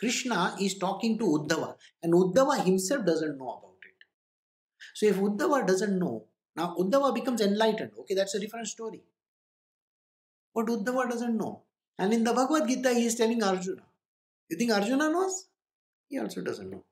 [0.00, 4.06] Krishna is talking to Uddhava and Uddhava himself doesn't know about it.
[4.94, 6.24] So if Uddhava doesn't know,
[6.56, 7.92] now Uddhava becomes enlightened.
[8.00, 9.02] Okay, that's a different story.
[10.54, 11.62] But Uddhava doesn't know.
[11.98, 13.82] And in the Bhagavad Gita, he is telling Arjuna.
[14.48, 15.48] You think Arjuna knows?
[16.08, 16.84] He also doesn't know.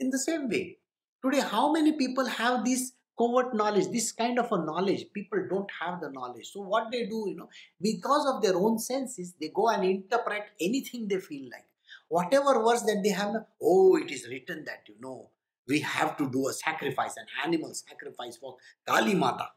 [0.00, 0.78] In the same way,
[1.22, 5.06] Today, how many people have this covert knowledge, this kind of a knowledge?
[5.12, 6.50] People don't have the knowledge.
[6.52, 7.48] So, what they do, you know,
[7.80, 11.66] because of their own senses, they go and interpret anything they feel like.
[12.08, 15.28] Whatever words that they have, oh, it is written that, you know,
[15.68, 18.56] we have to do a sacrifice, an animal sacrifice for
[18.86, 19.48] Kali Mata.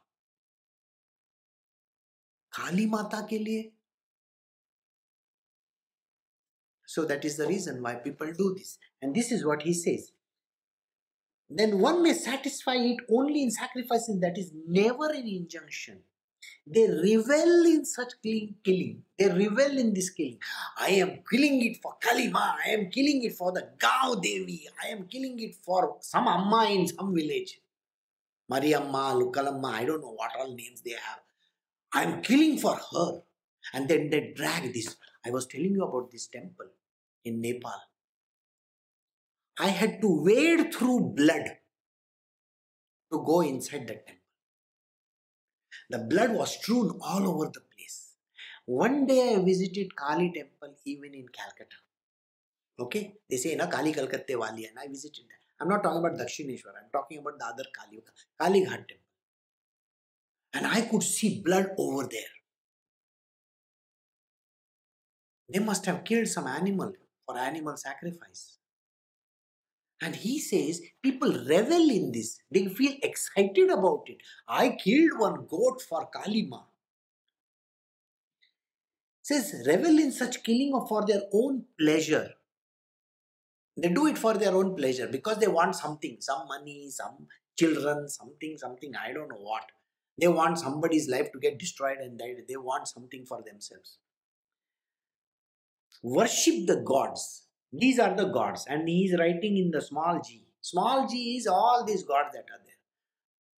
[2.52, 3.72] Kali Mata ke liye
[6.94, 8.78] So that is the reason why people do this.
[9.02, 10.12] And this is what he says.
[11.56, 16.00] Then one may satisfy it only in sacrificing, that is never an injunction.
[16.66, 19.04] They revel in such killing.
[19.18, 20.40] They revel in this killing.
[20.80, 22.56] I am killing it for Kalima.
[22.66, 24.68] I am killing it for the Gao Devi.
[24.84, 27.60] I am killing it for some Amma in some village.
[28.52, 31.20] Mariamma, Lukalamma, I don't know what all names they have.
[31.94, 33.22] I am killing for her.
[33.74, 34.96] And then they drag this.
[35.26, 36.68] I was telling you about this temple
[37.24, 37.80] in Nepal.
[39.60, 41.46] I had to wade through blood
[43.12, 44.16] to go inside the temple.
[45.90, 48.14] The blood was strewn all over the place.
[48.66, 51.76] One day I visited Kali temple even in Calcutta.
[52.80, 55.44] Okay, they say na Kali Kalkatte wali and I visited that.
[55.62, 58.02] I'm not talking about Dakshineshwar, I'm talking about the other Kali,
[58.40, 58.98] Kali Ghat temple.
[60.54, 62.34] And I could see blood over there.
[65.50, 66.94] They must have killed some animal
[67.26, 68.58] for animal sacrifice.
[70.04, 72.40] And he says people revel in this.
[72.52, 74.18] They feel excited about it.
[74.48, 76.64] I killed one goat for Kalima.
[79.22, 82.32] Says revel in such killing for their own pleasure.
[83.78, 87.28] They do it for their own pleasure because they want something, some money, some
[87.58, 89.72] children, something, something, I don't know what.
[90.20, 93.98] They want somebody's life to get destroyed and they, they want something for themselves
[96.04, 97.43] worship the gods.
[97.74, 100.46] These are the gods, and he is writing in the small g.
[100.62, 102.76] Small g is all these gods that are there.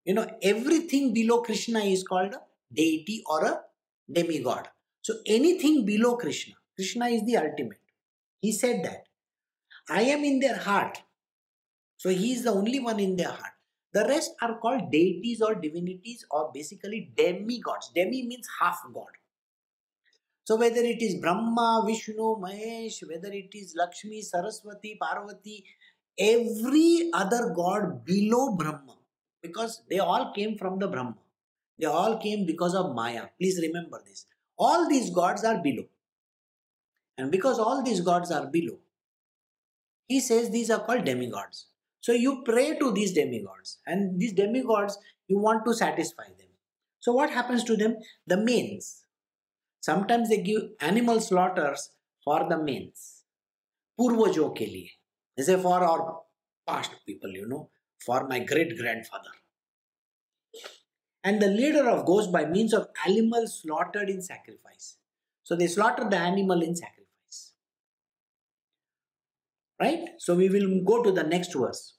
[0.06, 2.42] You know, everything below Krishna is called a
[2.72, 3.62] deity or a
[4.12, 4.68] demigod.
[5.02, 7.80] So anything below Krishna, Krishna is the ultimate.
[8.40, 9.08] He said that.
[9.90, 11.02] I am in their heart.
[11.98, 13.54] So he is the only one in their heart.
[13.94, 17.92] The rest are called deities or divinities or basically demigods.
[17.96, 19.12] Demi means half god.
[20.46, 25.64] So whether it is Brahma, Vishnu, Mahesh, whether it is Lakshmi, Saraswati, Parvati,
[26.20, 28.98] every other god below Brahma,
[29.42, 31.16] because they all came from the Brahma.
[31.80, 33.28] They all came because of Maya.
[33.40, 34.26] Please remember this.
[34.58, 35.86] All these gods are below.
[37.18, 38.80] And because all these gods are below,
[40.08, 41.68] he says these are called demigods.
[42.02, 46.50] So you pray to these demigods, and these demigods, you want to satisfy them.
[47.00, 47.96] So what happens to them?
[48.28, 49.03] The manes,
[49.84, 51.90] Sometimes they give animal slaughters
[52.26, 53.06] for the manes,
[54.00, 54.92] पूर्वजों ke liye,
[55.40, 56.04] जैसे for our
[56.68, 57.64] past people, you know,
[58.06, 59.40] for my great grandfather.
[61.24, 64.98] and the leader of goes by means of animal slaughtered in sacrifice.
[65.44, 67.54] So they slaughter the animal in sacrifice.
[69.80, 70.10] Right?
[70.18, 71.96] So we will go to the next verse.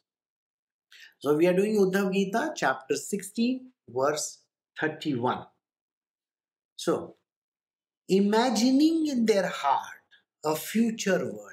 [1.20, 4.42] So we are doing Uddhav Gita chapter 16 verse
[4.80, 5.46] 31.
[6.76, 7.16] So
[8.08, 10.02] imagining in their heart
[10.44, 11.50] a future world,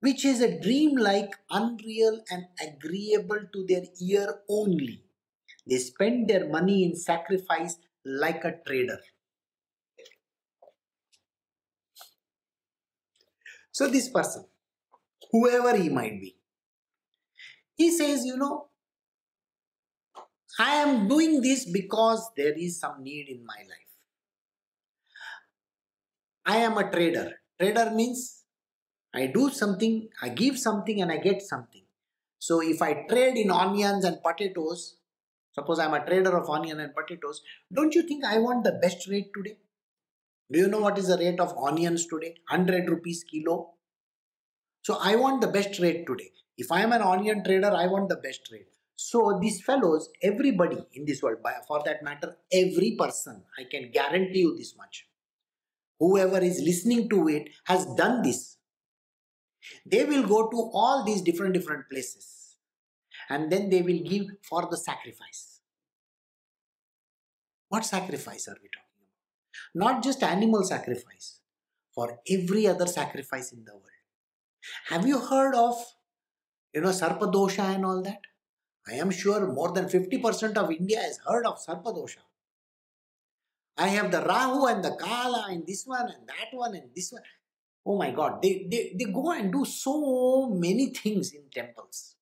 [0.00, 5.04] which is a dream like unreal and agreeable to their ear only.
[5.68, 8.98] They spend their money in sacrifice like a trader.
[13.70, 14.44] So, this person,
[15.30, 16.36] whoever he might be,
[17.74, 18.68] he says, You know,
[20.58, 23.91] I am doing this because there is some need in my life.
[26.44, 27.32] I am a trader.
[27.60, 28.44] Trader means
[29.14, 31.82] I do something, I give something, and I get something.
[32.38, 34.96] So if I trade in onions and potatoes,
[35.52, 39.08] suppose I'm a trader of onion and potatoes, don't you think I want the best
[39.08, 39.58] rate today?
[40.50, 42.34] Do you know what is the rate of onions today?
[42.48, 43.74] 100 rupees kilo.
[44.82, 46.32] So I want the best rate today.
[46.58, 48.66] If I am an onion trader, I want the best rate.
[48.96, 51.38] So these fellows, everybody in this world,
[51.68, 55.06] for that matter, every person, I can guarantee you this much
[56.02, 58.56] whoever is listening to it has done this.
[59.86, 62.56] They will go to all these different different places
[63.30, 65.60] and then they will give for the sacrifice.
[67.68, 69.84] What sacrifice are we talking about?
[69.84, 71.28] Not just animal sacrifice,
[71.94, 73.86] for every other sacrifice in the world.
[74.88, 75.74] Have you heard of,
[76.74, 78.20] you know, Sarpadosha and all that?
[78.88, 82.24] I am sure more than 50% of India has heard of Sarpadosha.
[83.76, 87.12] I have the Rahu and the Kala and this one and that one and this
[87.12, 87.22] one.
[87.84, 92.14] Oh my God, they, they, they go and do so many things in temples.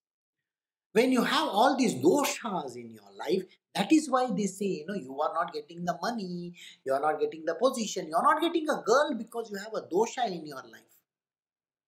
[0.92, 3.44] when you have all these doshas in your life,
[3.74, 6.52] that is why they say, you know, you are not getting the money,
[6.84, 9.74] you are not getting the position, you are not getting a girl because you have
[9.74, 10.96] a dosha in your life.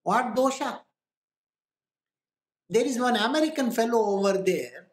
[0.02, 0.80] What dosha?
[2.68, 4.86] There is one American fellow over there.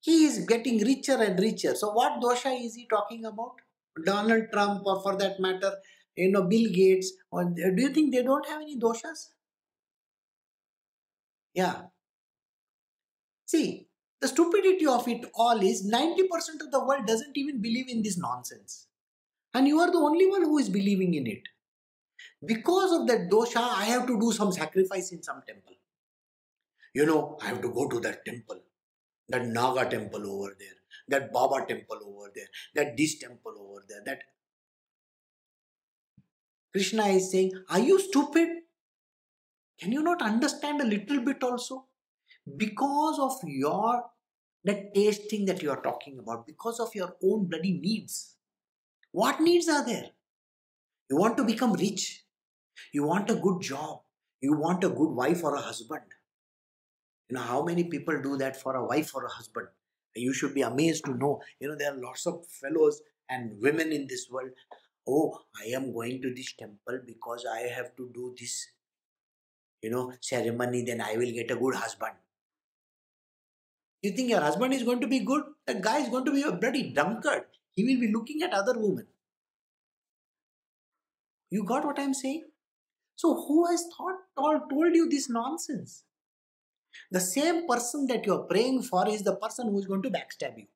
[0.00, 1.74] He is getting richer and richer.
[1.74, 3.54] So, what dosha is he talking about?
[4.04, 5.72] Donald Trump, or for that matter,
[6.16, 7.12] you know, Bill Gates.
[7.30, 9.28] Or do you think they don't have any doshas?
[11.54, 11.82] Yeah.
[13.46, 13.88] See,
[14.20, 18.18] the stupidity of it all is 90% of the world doesn't even believe in this
[18.18, 18.86] nonsense.
[19.52, 21.42] And you are the only one who is believing in it.
[22.44, 25.74] Because of that dosha, I have to do some sacrifice in some temple.
[26.94, 28.60] You know, I have to go to that temple,
[29.28, 30.68] that Naga temple over there,
[31.08, 34.22] that Baba temple over there, that this temple over there, that.
[36.72, 38.48] Krishna is saying, Are you stupid?
[39.78, 41.86] Can you not understand a little bit also?
[42.56, 44.04] Because of your
[44.64, 48.36] that tasting that you are talking about, because of your own bloody needs.
[49.12, 50.10] What needs are there?
[51.10, 52.24] You want to become rich.
[52.92, 54.00] You want a good job.
[54.40, 56.02] You want a good wife or a husband.
[57.28, 59.68] You know how many people do that for a wife or a husband?
[60.14, 61.40] You should be amazed to know.
[61.60, 64.50] You know, there are lots of fellows and women in this world.
[65.08, 68.68] Oh, I am going to this temple because I have to do this,
[69.82, 72.14] you know, ceremony, then I will get a good husband.
[74.02, 75.42] You think your husband is going to be good?
[75.66, 77.44] The guy is going to be a bloody drunkard.
[77.74, 79.06] He will be looking at other women.
[81.50, 82.44] You got what I'm saying?
[83.16, 86.04] So, who has thought or told you this nonsense?
[87.10, 90.58] The same person that you're praying for is the person who is going to backstab
[90.58, 90.66] you.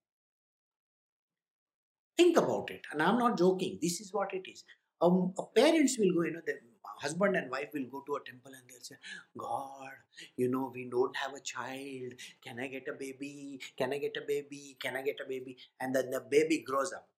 [2.17, 2.83] Think about it.
[2.93, 3.79] And I'm not joking.
[3.81, 4.65] This is what it is.
[5.01, 6.55] Um, parents will go, you know, the
[7.01, 8.97] husband and wife will go to a temple and they'll say,
[9.37, 9.91] God,
[10.37, 12.15] you know, we don't have a child.
[12.45, 13.61] Can I get a baby?
[13.77, 14.77] Can I get a baby?
[14.81, 15.57] Can I get a baby?
[15.81, 17.09] And then the baby grows up.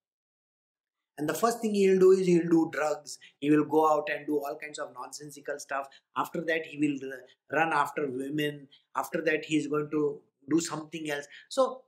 [1.20, 3.18] And the first thing he'll do is he'll do drugs.
[3.40, 5.86] He will go out and do all kinds of nonsensical stuff.
[6.16, 7.10] After that, he will
[7.52, 8.68] run after women.
[8.96, 10.18] After that, he's going to
[10.48, 11.26] do something else.
[11.50, 11.82] So,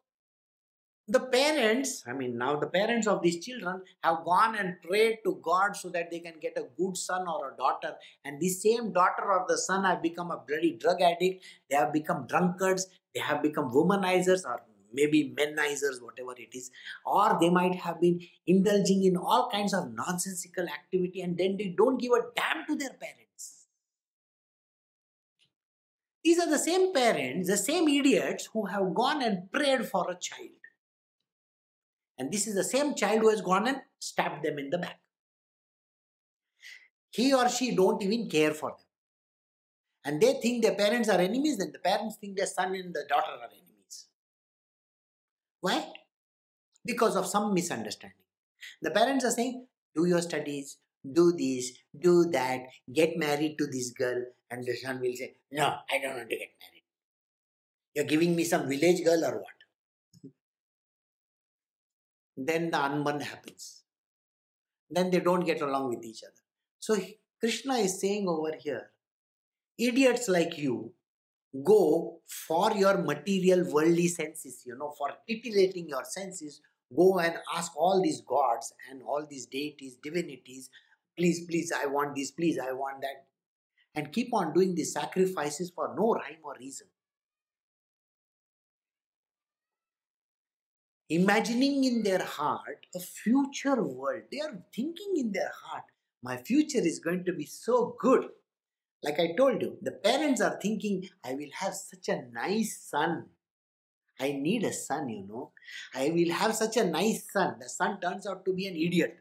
[1.09, 5.41] the parents, I mean, now the parents of these children have gone and prayed to
[5.43, 7.95] God so that they can get a good son or a daughter.
[8.27, 11.43] And the same daughter or the son have become a bloody drug addict.
[11.71, 12.87] They have become drunkards.
[13.15, 14.63] They have become womanizers or
[14.93, 16.71] maybe menizers, whatever it is,
[17.05, 21.75] or they might have been indulging in all kinds of nonsensical activity and then they
[21.77, 23.67] don't give a damn to their parents.
[26.25, 30.15] These are the same parents, the same idiots who have gone and prayed for a
[30.15, 30.51] child.
[32.17, 35.01] And this is the same child who has gone and stabbed them in the back.
[37.11, 38.79] He or she don't even care for them.
[40.05, 43.05] And they think their parents are enemies, then the parents think their son and the
[43.09, 43.72] daughter are enemies.
[45.63, 45.87] Why?
[46.85, 48.19] Because of some misunderstanding.
[48.83, 50.79] The parents are saying, do your studies,
[51.11, 55.75] do this, do that, get married to this girl, and the son will say, No,
[55.91, 56.83] I don't want to get married.
[57.95, 60.33] You're giving me some village girl or what?
[62.37, 63.83] then the unborn happens.
[64.91, 66.43] Then they don't get along with each other.
[66.81, 66.97] So
[67.41, 68.91] Krishna is saying over here,
[69.79, 70.93] idiots like you
[71.65, 76.61] go for your material worldly senses, you know, for titillating your senses,
[76.97, 80.71] go and ask all these gods and all these deities, divinities,
[81.17, 83.27] please, please, I want this, please, I want that.
[83.95, 86.87] And keep on doing these sacrifices for no rhyme or reason.
[91.11, 94.23] Imagining in their heart a future world.
[94.33, 95.85] They are thinking in their heart,
[96.23, 98.29] my future is going to be so good
[99.03, 103.27] like I told you, the parents are thinking, I will have such a nice son.
[104.21, 105.51] I need a son, you know.
[105.95, 107.57] I will have such a nice son.
[107.61, 109.19] The son turns out to be an idiot.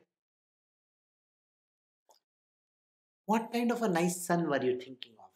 [3.25, 5.29] What kind of a nice son were you thinking of?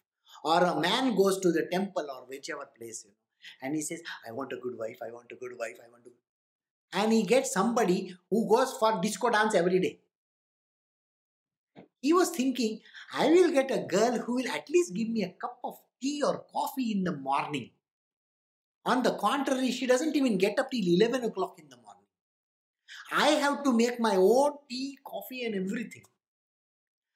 [0.43, 3.15] Or a man goes to the temple or whichever place, you know,
[3.61, 6.03] and he says, I want a good wife, I want a good wife, I want
[6.03, 6.11] to.
[6.93, 9.99] And he gets somebody who goes for disco dance every day.
[12.05, 12.81] He was thinking,
[13.13, 16.21] I will get a girl who will at least give me a cup of tea
[16.23, 17.71] or coffee in the morning.
[18.85, 22.05] On the contrary, she doesn't even get up till 11 o'clock in the morning.
[23.11, 26.03] I have to make my own tea, coffee, and everything.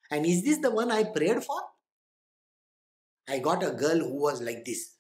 [0.10, 1.62] And is this the one I prayed for?
[3.28, 4.96] I got a girl who was like this.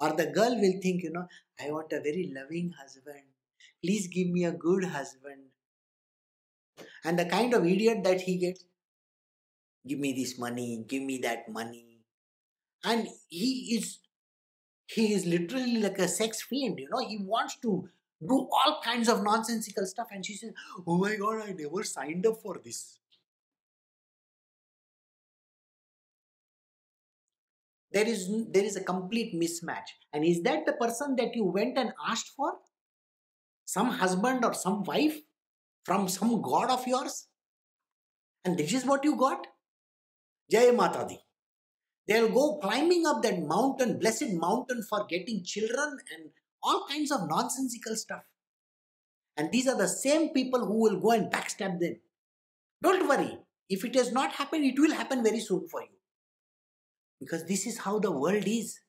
[0.00, 1.28] Or the girl will think, you know,
[1.64, 3.30] I want a very loving husband.
[3.80, 5.42] Please give me a good husband.
[7.04, 8.64] And the kind of idiot that he gets,
[9.86, 11.98] give me this money, give me that money.
[12.84, 13.98] And he is
[14.86, 17.06] he is literally like a sex fiend, you know.
[17.06, 17.88] He wants to
[18.20, 20.08] do all kinds of nonsensical stuff.
[20.10, 20.52] And she says,
[20.86, 22.98] Oh my god, I never signed up for this.
[27.92, 29.88] There is there is a complete mismatch.
[30.12, 32.54] And is that the person that you went and asked for?
[33.64, 35.20] Some husband or some wife
[35.84, 37.28] from some god of yours?
[38.44, 39.46] And this is what you got?
[40.50, 41.18] Jai Mata Di.
[42.06, 46.30] They'll go climbing up that mountain, blessed mountain, for getting children and
[46.62, 48.22] all kinds of nonsensical stuff.
[49.36, 51.96] And these are the same people who will go and backstab them.
[52.82, 53.38] Don't worry.
[53.68, 55.96] If it has not happened, it will happen very soon for you.
[57.20, 58.80] Because this is how the world is.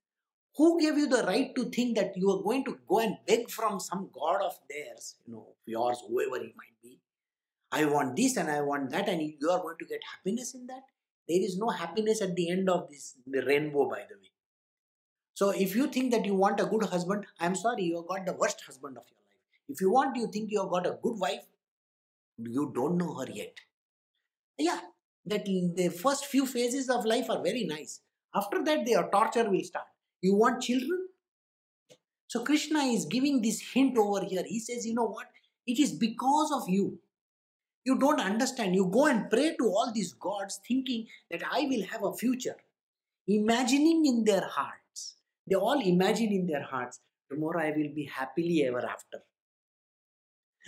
[0.58, 3.50] Who gave you the right to think that you are going to go and beg
[3.50, 7.00] from some god of theirs, you know, yours, whoever it might be?
[7.72, 10.68] I want this and I want that, and you are going to get happiness in
[10.68, 10.84] that?
[11.28, 14.32] There is no happiness at the end of this rainbow, by the way.
[15.36, 18.26] So if you think that you want a good husband, I'm sorry, you have got
[18.26, 19.42] the worst husband of your life.
[19.70, 21.46] If you want, you think you have got a good wife,
[22.38, 23.58] you don't know her yet.
[24.58, 24.80] Yeah,
[25.26, 28.02] that the first few phases of life are very nice.
[28.36, 29.86] After that, their uh, torture will start.
[30.22, 31.08] You want children?
[32.28, 34.44] So Krishna is giving this hint over here.
[34.46, 35.28] He says, you know what?
[35.66, 37.00] It is because of you.
[37.86, 38.76] You don't understand.
[38.76, 42.56] You go and pray to all these gods thinking that I will have a future.
[43.28, 45.16] Imagining in their hearts.
[45.48, 49.20] They all imagine in their hearts, tomorrow I will be happily ever after.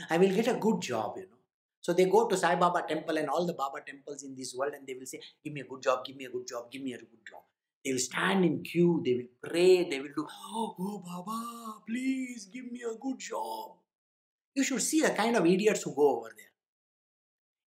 [0.09, 1.37] I will get a good job, you know.
[1.79, 4.73] So they go to Sai Baba temple and all the Baba temples in this world
[4.73, 6.81] and they will say, Give me a good job, give me a good job, give
[6.81, 7.41] me a good job.
[7.85, 12.49] They will stand in queue, they will pray, they will do, Oh, oh Baba, please
[12.51, 13.73] give me a good job.
[14.55, 16.54] You should see the kind of idiots who go over there.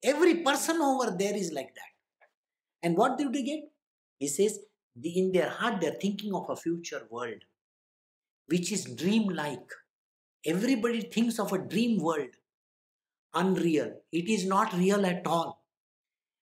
[0.03, 2.29] Every person over there is like that.
[2.83, 3.61] And what do they get?
[4.19, 4.61] He says,
[5.03, 7.45] in their heart, they're thinking of a future world,
[8.47, 9.71] which is dream-like.
[10.47, 12.31] Everybody thinks of a dream world,
[13.35, 13.93] unreal.
[14.13, 15.65] It is not real at all,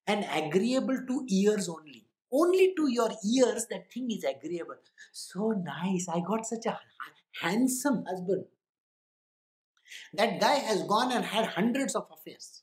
[0.07, 2.07] and agreeable to ears only.
[2.33, 4.77] Only to your ears, that thing is agreeable.
[5.13, 6.07] So nice.
[6.09, 6.79] I got such a
[7.41, 8.45] handsome husband.
[10.13, 12.63] That guy has gone and had hundreds of affairs.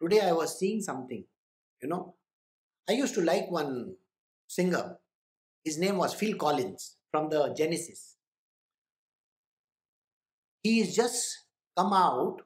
[0.00, 1.24] Today I was seeing something,
[1.82, 2.14] you know.
[2.88, 3.96] I used to like one
[4.46, 4.98] singer.
[5.64, 8.16] His name was Phil Collins from the Genesis.
[10.62, 11.46] He is just
[11.76, 12.42] come out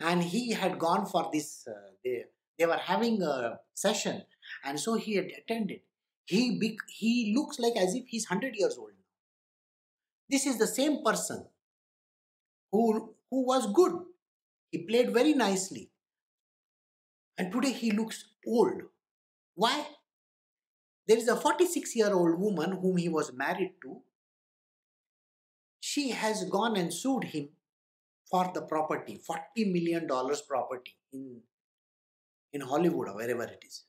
[0.00, 2.24] and he had gone for this, uh, they,
[2.58, 4.22] they were having a session
[4.64, 5.80] and so he had attended.
[6.26, 8.90] He, be, he looks like as if he's 100 years old.
[10.28, 11.46] This is the same person
[12.72, 13.92] who, who was good.
[14.76, 15.90] He played very nicely.
[17.38, 18.82] And today he looks old.
[19.54, 19.86] Why?
[21.08, 24.02] There is a 46 year old woman whom he was married to.
[25.80, 27.48] She has gone and sued him
[28.30, 31.40] for the property, $40 million property in,
[32.52, 33.84] in Hollywood or wherever it is.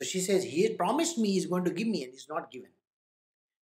[0.00, 2.70] So she says, He promised me he's going to give me and he's not given.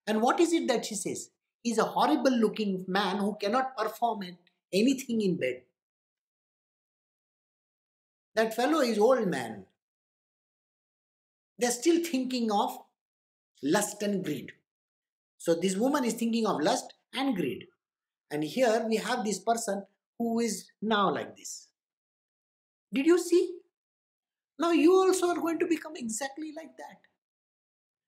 [0.07, 1.29] And what is it that she says?
[1.61, 4.21] He's a horrible looking man who cannot perform
[4.73, 5.61] anything in bed.
[8.35, 9.65] That fellow is old man.
[11.57, 12.77] They're still thinking of
[13.61, 14.53] lust and greed.
[15.37, 17.67] So this woman is thinking of lust and greed.
[18.31, 19.83] And here we have this person
[20.17, 21.67] who is now like this.
[22.93, 23.57] Did you see?
[24.59, 26.99] Now you also are going to become exactly like that.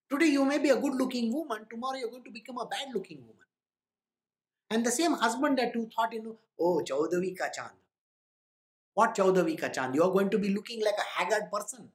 [0.09, 2.93] Today you may be a good looking woman, tomorrow you're going to become a bad
[2.93, 3.47] looking woman.
[4.69, 7.71] And the same husband that you thought, you know, oh, Chaudavi ka chand.
[8.93, 9.95] What Chaudavi ka chand?
[9.95, 11.89] You are going to be looking like a haggard person.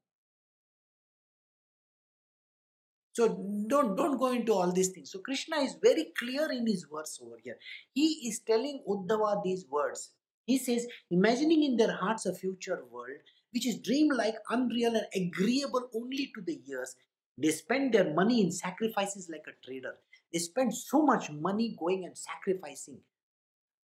[3.13, 3.29] So
[3.67, 5.11] don't don't go into all these things.
[5.11, 7.57] So Krishna is very clear in his words over here.
[7.93, 10.13] He is telling Uddhava these words.
[10.47, 13.19] He says, imagining in their hearts a future world
[13.53, 16.95] which is dreamlike, unreal, and agreeable only to the ears.
[17.37, 19.95] They spend their money in sacrifices like a trader.
[20.33, 22.99] They spend so much money going and sacrificing.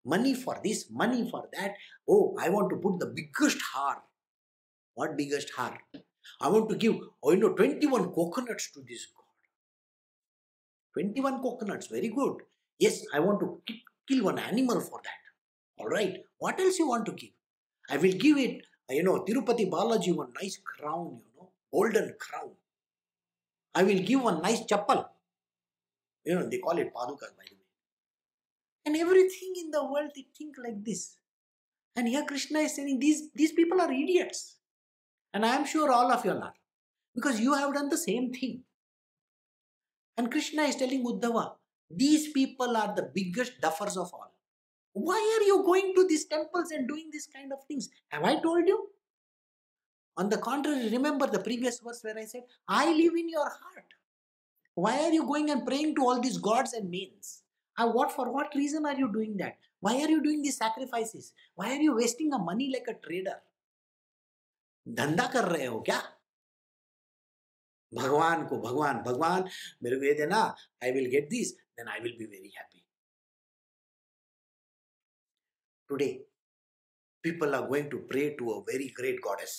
[0.05, 1.75] Money for this, money for that.
[2.09, 4.03] Oh, I want to put the biggest har.
[4.95, 5.77] What biggest har?
[6.41, 9.23] I want to give, oh, you know, 21 coconuts to this God.
[11.01, 12.35] 21 coconuts, very good.
[12.79, 13.61] Yes, I want to
[14.07, 15.21] kill one animal for that.
[15.79, 17.31] All right, what else you want to give?
[17.89, 22.51] I will give it, you know, Tirupati Balaji one nice crown, you know, golden crown.
[23.73, 25.07] I will give one nice chappal.
[26.25, 27.62] You know, they call it padukas, by the way.
[28.85, 31.17] And everything in the world, they think like this.
[31.95, 34.57] And here Krishna is saying, these, these people are idiots.
[35.33, 36.53] And I am sure all of you are.
[37.15, 38.63] Because you have done the same thing.
[40.17, 41.53] And Krishna is telling Uddhava,
[41.89, 44.31] these people are the biggest duffers of all.
[44.93, 47.89] Why are you going to these temples and doing this kind of things?
[48.09, 48.89] Have I told you?
[50.17, 53.85] On the contrary, remember the previous verse where I said, I live in your heart.
[54.75, 57.42] Why are you going and praying to all these gods and names?
[57.78, 59.56] And what for what reason are you doing that?
[59.80, 61.32] Why are you doing these sacrifices?
[61.54, 63.36] Why are you wasting a money like a trader?
[64.98, 66.00] धंधा कर रहे हो क्या
[67.94, 69.48] भगवान को भगवान भगवान
[69.82, 70.38] मेरे को ये देना
[70.84, 72.84] I will get this then I will be very happy
[75.88, 76.10] today
[77.26, 79.54] people are going to pray to a very great goddess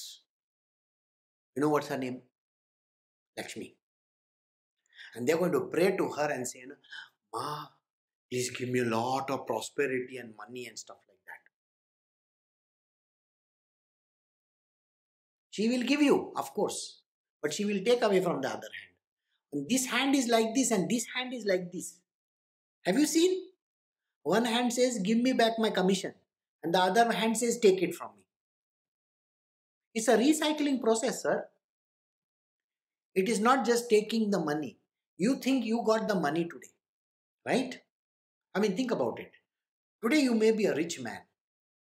[1.55, 2.15] you know what's her name
[3.39, 3.67] lakshmi
[5.15, 6.63] and they're going to pray to her and say
[7.35, 7.43] ma
[8.34, 11.48] please give me a lot of prosperity and money and stuff like that
[15.50, 16.82] she will give you of course
[17.44, 18.94] but she will take away from the other hand.
[19.52, 21.98] And this hand is like this, and this hand is like this.
[22.86, 23.48] Have you seen?
[24.22, 26.14] One hand says, Give me back my commission,
[26.62, 28.24] and the other hand says, Take it from me.
[29.94, 31.46] It's a recycling process, sir.
[33.14, 34.78] It is not just taking the money.
[35.18, 36.72] You think you got the money today,
[37.46, 37.78] right?
[38.54, 39.32] I mean, think about it.
[40.02, 41.20] Today, you may be a rich man.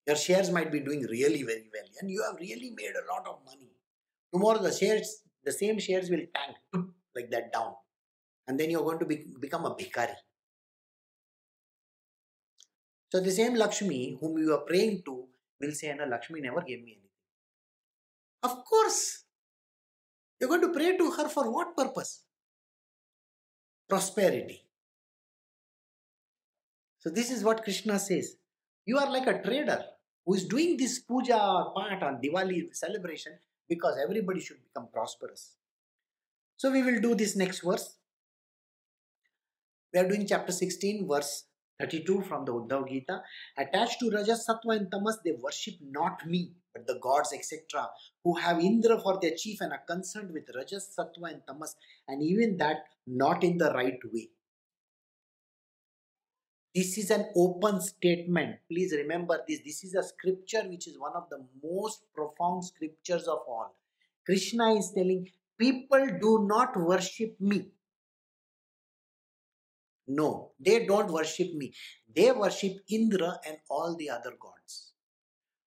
[0.08, 3.28] Your shares might be doing really very well, and you have really made a lot
[3.28, 3.70] of money.
[4.34, 7.74] Tomorrow, the shares the same shares will tank like that down.
[8.48, 10.16] And then you're going to be, become a bhikari.
[13.12, 15.26] So the same Lakshmi whom you are praying to
[15.62, 17.10] will say, No, Lakshmi never gave me anything.
[18.42, 19.24] Of course.
[20.40, 22.24] You're going to pray to her for what purpose?
[23.88, 24.63] Prosperity.
[27.04, 28.38] So this is what Krishna says.
[28.86, 29.84] You are like a trader
[30.26, 31.36] who is doing this puja
[31.76, 33.34] part on Diwali celebration
[33.68, 35.58] because everybody should become prosperous.
[36.56, 37.98] So we will do this next verse.
[39.94, 41.44] We are doing chapter 16, verse
[41.82, 43.22] 32 from the Uddhav Gita.
[43.58, 47.90] Attached to Rajas, Sattva, and Tamas, they worship not me, but the gods, etc.,
[48.24, 51.76] who have Indra for their chief and are concerned with Rajas, Sattva, and Tamas,
[52.08, 54.30] and even that not in the right way.
[56.76, 58.58] This is an open statement.
[58.68, 59.60] Please remember this.
[59.64, 63.76] This is a scripture which is one of the most profound scriptures of all.
[64.26, 67.70] Krishna is telling people do not worship me.
[70.08, 71.74] No, they don't worship me.
[72.14, 74.94] They worship Indra and all the other gods.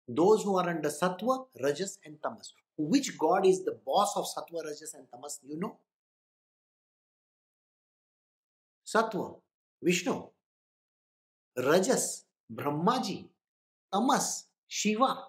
[0.09, 2.53] Those who are under Sattva, Rajas, and Tamas.
[2.77, 5.41] Which god is the boss of Sattva, Rajas, and Tamas?
[5.47, 5.79] You know?
[8.87, 9.37] Sattva,
[9.83, 10.29] Vishnu.
[11.57, 13.29] Rajas, Brahmaji,
[13.93, 15.25] Tamas, Shiva.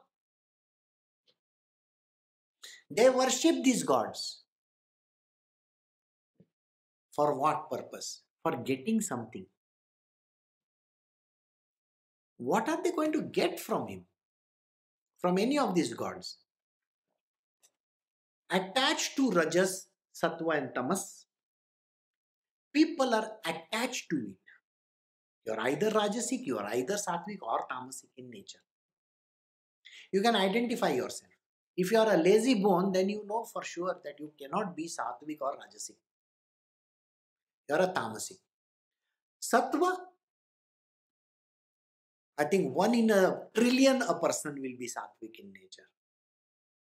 [2.89, 4.43] They worship these gods.
[7.11, 8.23] For what purpose?
[8.43, 9.45] For getting something.
[12.37, 14.05] What are they going to get from him?
[15.17, 16.37] From any of these gods?
[18.49, 21.25] Attached to Rajas, Sattva, and Tamas,
[22.73, 24.46] people are attached to it
[25.47, 28.59] you're either Rajasic, you are either Sattvic or Tamasic in nature.
[30.11, 31.31] You can identify yourself.
[31.77, 34.89] If you are a lazy bone, then you know for sure that you cannot be
[34.89, 35.95] Sattvic or Rajasic.
[37.69, 38.39] You are a Tamasic.
[39.41, 39.95] Sattva,
[42.37, 45.87] I think one in a trillion a person will be Sattvic in nature.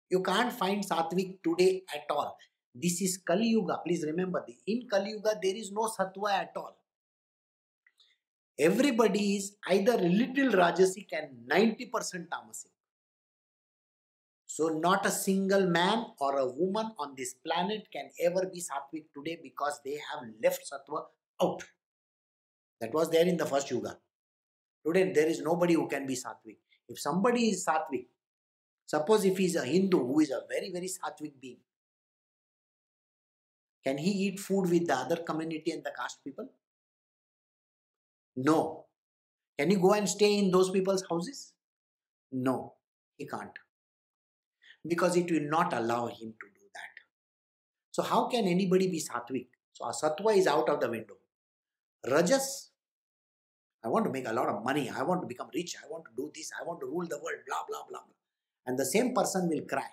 [0.09, 2.37] You can't find Sattvic today at all.
[2.73, 3.81] This is Kali Yuga.
[3.85, 4.57] Please remember, this.
[4.67, 6.77] in Kali Yuga, there is no Sattva at all
[8.57, 12.67] everybody is either little Rajasic and 90% Tamasic.
[14.47, 19.05] So, not a single man or a woman on this planet can ever be Sattvic
[19.13, 21.03] today because they have left Sattva
[21.41, 21.63] out.
[22.79, 23.97] That was there in the first Yuga.
[24.85, 26.57] Today, there is nobody who can be Sattvic.
[26.87, 28.05] If somebody is Sattvic,
[28.85, 31.57] suppose if he is a Hindu who is a very, very Sattvic being,
[33.83, 36.49] can he eat food with the other community and the caste people?
[38.35, 38.85] No.
[39.57, 41.53] Can you go and stay in those people's houses?
[42.31, 42.73] No,
[43.17, 43.57] he can't.
[44.85, 46.95] Because it will not allow him to do that.
[47.91, 49.47] So, how can anybody be sattvic?
[49.71, 51.15] So, a sattva is out of the window.
[52.09, 52.71] Rajas,
[53.83, 54.89] I want to make a lot of money.
[54.89, 55.75] I want to become rich.
[55.83, 56.51] I want to do this.
[56.59, 57.39] I want to rule the world.
[57.47, 57.99] Blah, blah, blah.
[57.99, 58.15] blah.
[58.67, 59.87] And the same person will cry.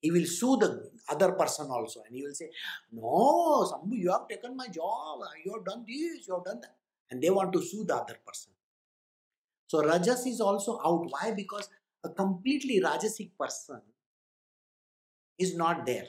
[0.00, 2.02] He will sue the other person also.
[2.06, 2.50] And he will say,
[2.92, 5.20] No, Sambhu, you have taken my job.
[5.44, 6.26] You have done this.
[6.26, 6.79] You have done that
[7.10, 8.52] and they want to sue the other person.
[9.66, 11.06] So Rajas is also out.
[11.10, 11.32] Why?
[11.32, 11.68] Because
[12.04, 13.82] a completely Rajasic person
[15.38, 16.06] is not there.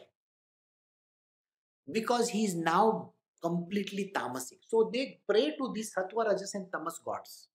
[1.91, 4.60] because he is now completely tamasic.
[4.68, 7.47] So they pray to these sattva, rajas, and tamas gods.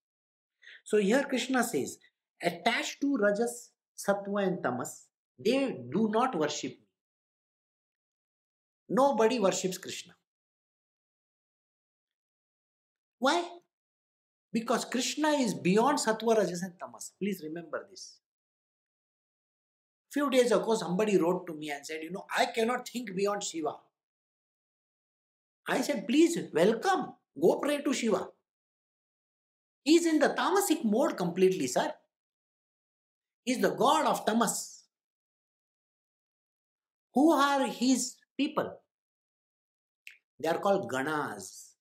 [0.85, 1.99] So here Krishna says,
[2.43, 5.07] attached to rajas, sattva, and tamas,
[5.39, 6.87] they do not worship me.
[8.89, 10.15] Nobody worships Krishna.
[13.27, 13.43] Why?
[14.53, 17.13] Because Krishna is beyond sattva, rajas, and tamas.
[17.21, 18.21] Please remember this.
[20.13, 23.43] Few days ago, somebody wrote to me and said, You know, I cannot think beyond
[23.43, 23.75] Shiva.
[25.69, 27.15] I said, Please, welcome.
[27.41, 28.29] Go pray to Shiva.
[29.83, 31.93] He's in the tamasic mode completely, sir.
[33.45, 34.85] He's the god of tamas.
[37.15, 38.73] Who are his people?
[40.39, 41.76] They are called ganas.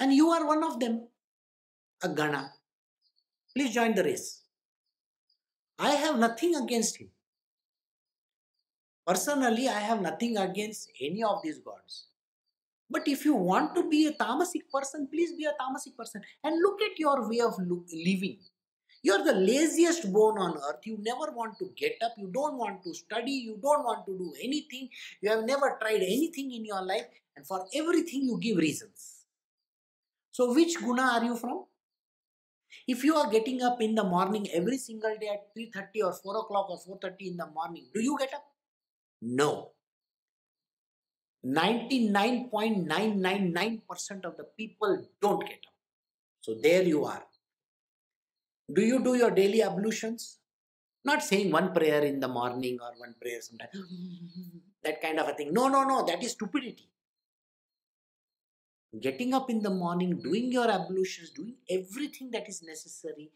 [0.00, 1.08] And you are one of them,
[2.02, 2.52] a gana.
[3.54, 4.42] Please join the race.
[5.78, 7.10] I have nothing against him.
[9.06, 12.06] Personally, I have nothing against any of these gods.
[12.88, 16.22] But if you want to be a tamasic person, please be a tamasic person.
[16.44, 18.38] And look at your way of living.
[19.02, 20.80] You're the laziest bone on earth.
[20.84, 22.12] You never want to get up.
[22.18, 23.32] You don't want to study.
[23.32, 24.90] You don't want to do anything.
[25.20, 27.06] You have never tried anything in your life.
[27.36, 29.19] And for everything, you give reasons.
[30.32, 31.64] So, which guna are you from?
[32.86, 36.36] If you are getting up in the morning every single day at 3.30 or 4
[36.38, 38.44] o'clock or 4.30 in the morning, do you get up?
[39.20, 39.72] No.
[41.44, 45.74] 99.999% of the people don't get up.
[46.42, 47.24] So there you are.
[48.72, 50.38] Do you do your daily ablutions?
[51.04, 53.68] Not saying one prayer in the morning or one prayer sometime.
[54.84, 55.52] that kind of a thing.
[55.52, 56.06] No, no, no.
[56.06, 56.88] That is stupidity.
[58.98, 63.30] Getting up in the morning, doing your ablutions, doing everything that is necessary,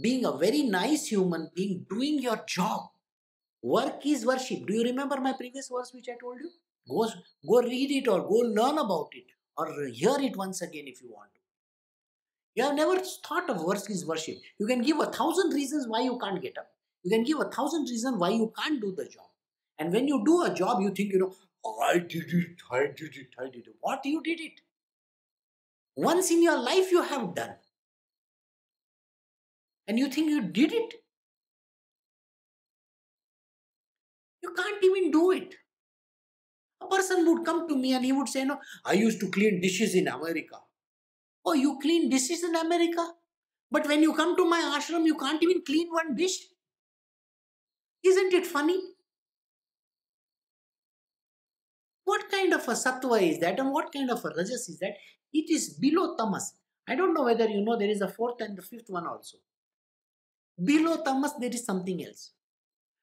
[0.00, 2.90] being a very nice human being, doing your job.
[3.62, 4.66] Work is worship.
[4.66, 6.50] Do you remember my previous verse which I told you?
[6.88, 7.08] Go,
[7.48, 9.24] go read it or go learn about it
[9.56, 11.40] or hear it once again if you want to.
[12.56, 14.36] You have never thought of work is worship.
[14.58, 16.68] You can give a thousand reasons why you can't get up.
[17.02, 19.26] You can give a thousand reasons why you can't do the job.
[19.78, 21.34] And when you do a job, you think, you know,
[21.66, 23.76] I did it, I did it, I did it.
[23.80, 24.60] What you did it?
[25.96, 27.56] Once in your life you have done.
[29.88, 30.94] And you think you did it?
[34.42, 35.56] You can't even do it.
[36.80, 39.60] A person would come to me and he would say, No, I used to clean
[39.60, 40.60] dishes in America.
[41.44, 43.14] Oh, you clean dishes in America?
[43.70, 46.46] But when you come to my ashram, you can't even clean one dish.
[48.04, 48.93] Isn't it funny?
[52.04, 54.96] What kind of a sattva is that and what kind of a rajas is that?
[55.32, 56.54] It is below tamas.
[56.86, 59.38] I don't know whether you know there is a fourth and the fifth one also.
[60.62, 62.32] Below tamas, there is something else.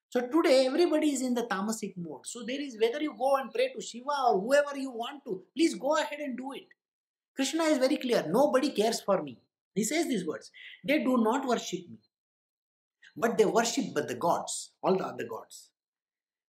[0.10, 2.26] So today everybody is in the tamasic mode.
[2.26, 5.44] So there is whether you go and pray to Shiva or whoever you want to,
[5.56, 6.68] please go ahead and do it.
[7.36, 8.26] Krishna is very clear.
[8.28, 9.40] Nobody cares for me.
[9.74, 10.52] He says these words.
[10.86, 11.98] They do not worship me.
[13.16, 15.70] But they worship but the gods, all the other gods,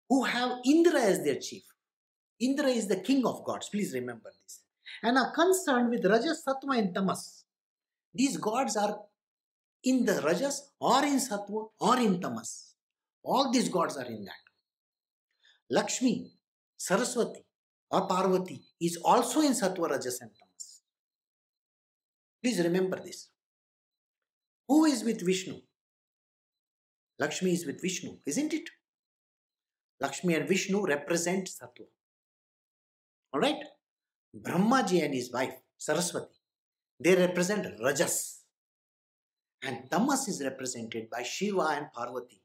[0.08, 1.62] who have Indra as their chief.
[2.40, 3.68] Indra is the king of gods.
[3.68, 4.62] Please remember this.
[5.02, 7.44] And are concerned with Rajas, Sattva, and Tamas.
[8.14, 8.98] These gods are
[9.84, 12.74] in the Rajas or in Sattva or in Tamas.
[13.22, 14.44] All these gods are in that.
[15.70, 16.32] Lakshmi,
[16.76, 17.44] Saraswati,
[17.90, 20.82] or Parvati is also in Sattva, Rajas, and Tamas.
[22.42, 23.28] Please remember this.
[24.68, 25.60] Who is with Vishnu?
[27.18, 28.68] Lakshmi is with Vishnu, isn't it?
[30.00, 31.86] Lakshmi and Vishnu represent Sattva.
[33.36, 33.62] Alright?
[34.34, 36.40] Brahmaji and his wife, Saraswati,
[36.98, 38.40] they represent Rajas.
[39.62, 42.40] And Tamas is represented by Shiva and Parvati.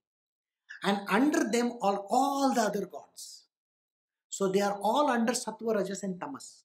[0.83, 3.45] And under them are all the other gods.
[4.29, 6.63] So they are all under Sattva, Rajas, and Tamas.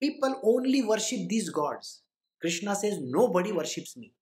[0.00, 2.00] People only worship these gods.
[2.40, 4.14] Krishna says, Nobody worships me.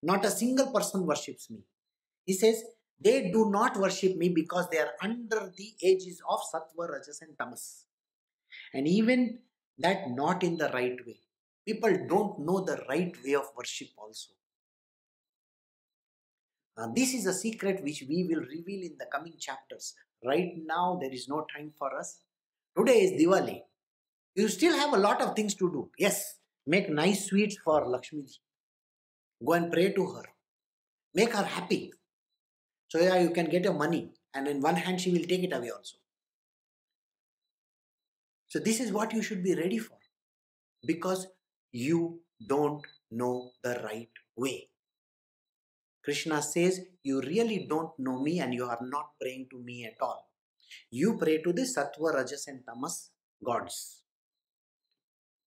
[0.00, 1.64] Not a single person worships me.
[2.24, 2.62] He says,
[3.00, 7.36] They do not worship me because they are under the ages of Sattva, Rajas, and
[7.36, 7.86] Tamas.
[8.72, 9.38] And even
[9.78, 11.20] that not in the right way.
[11.66, 14.30] People don't know the right way of worship also.
[16.76, 19.94] Uh, this is a secret which we will reveal in the coming chapters.
[20.24, 22.18] Right now, there is no time for us.
[22.76, 23.62] Today is Diwali.
[24.34, 25.90] You still have a lot of things to do.
[25.98, 28.24] Yes, make nice sweets for Lakshmi.
[29.44, 30.24] Go and pray to her.
[31.14, 31.92] Make her happy.
[32.88, 34.12] So yeah, you can get your money.
[34.32, 35.96] And in one hand, she will take it away also.
[38.50, 39.96] So this is what you should be ready for.
[40.84, 41.28] Because
[41.70, 44.68] you don't know the right way.
[46.02, 50.02] Krishna says, You really don't know me and you are not praying to me at
[50.02, 50.28] all.
[50.90, 53.10] You pray to the Sattva, Rajas, and Tamas
[53.44, 54.02] gods.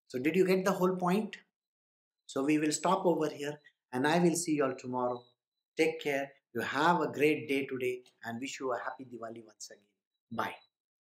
[0.08, 1.36] So, did you get the whole point?
[2.24, 3.60] So, we will stop over here
[3.92, 5.22] and I will see you all tomorrow.
[5.76, 6.30] Take care.
[6.54, 9.90] You have a great day today and wish you a happy Diwali once again.
[10.32, 10.63] Bye.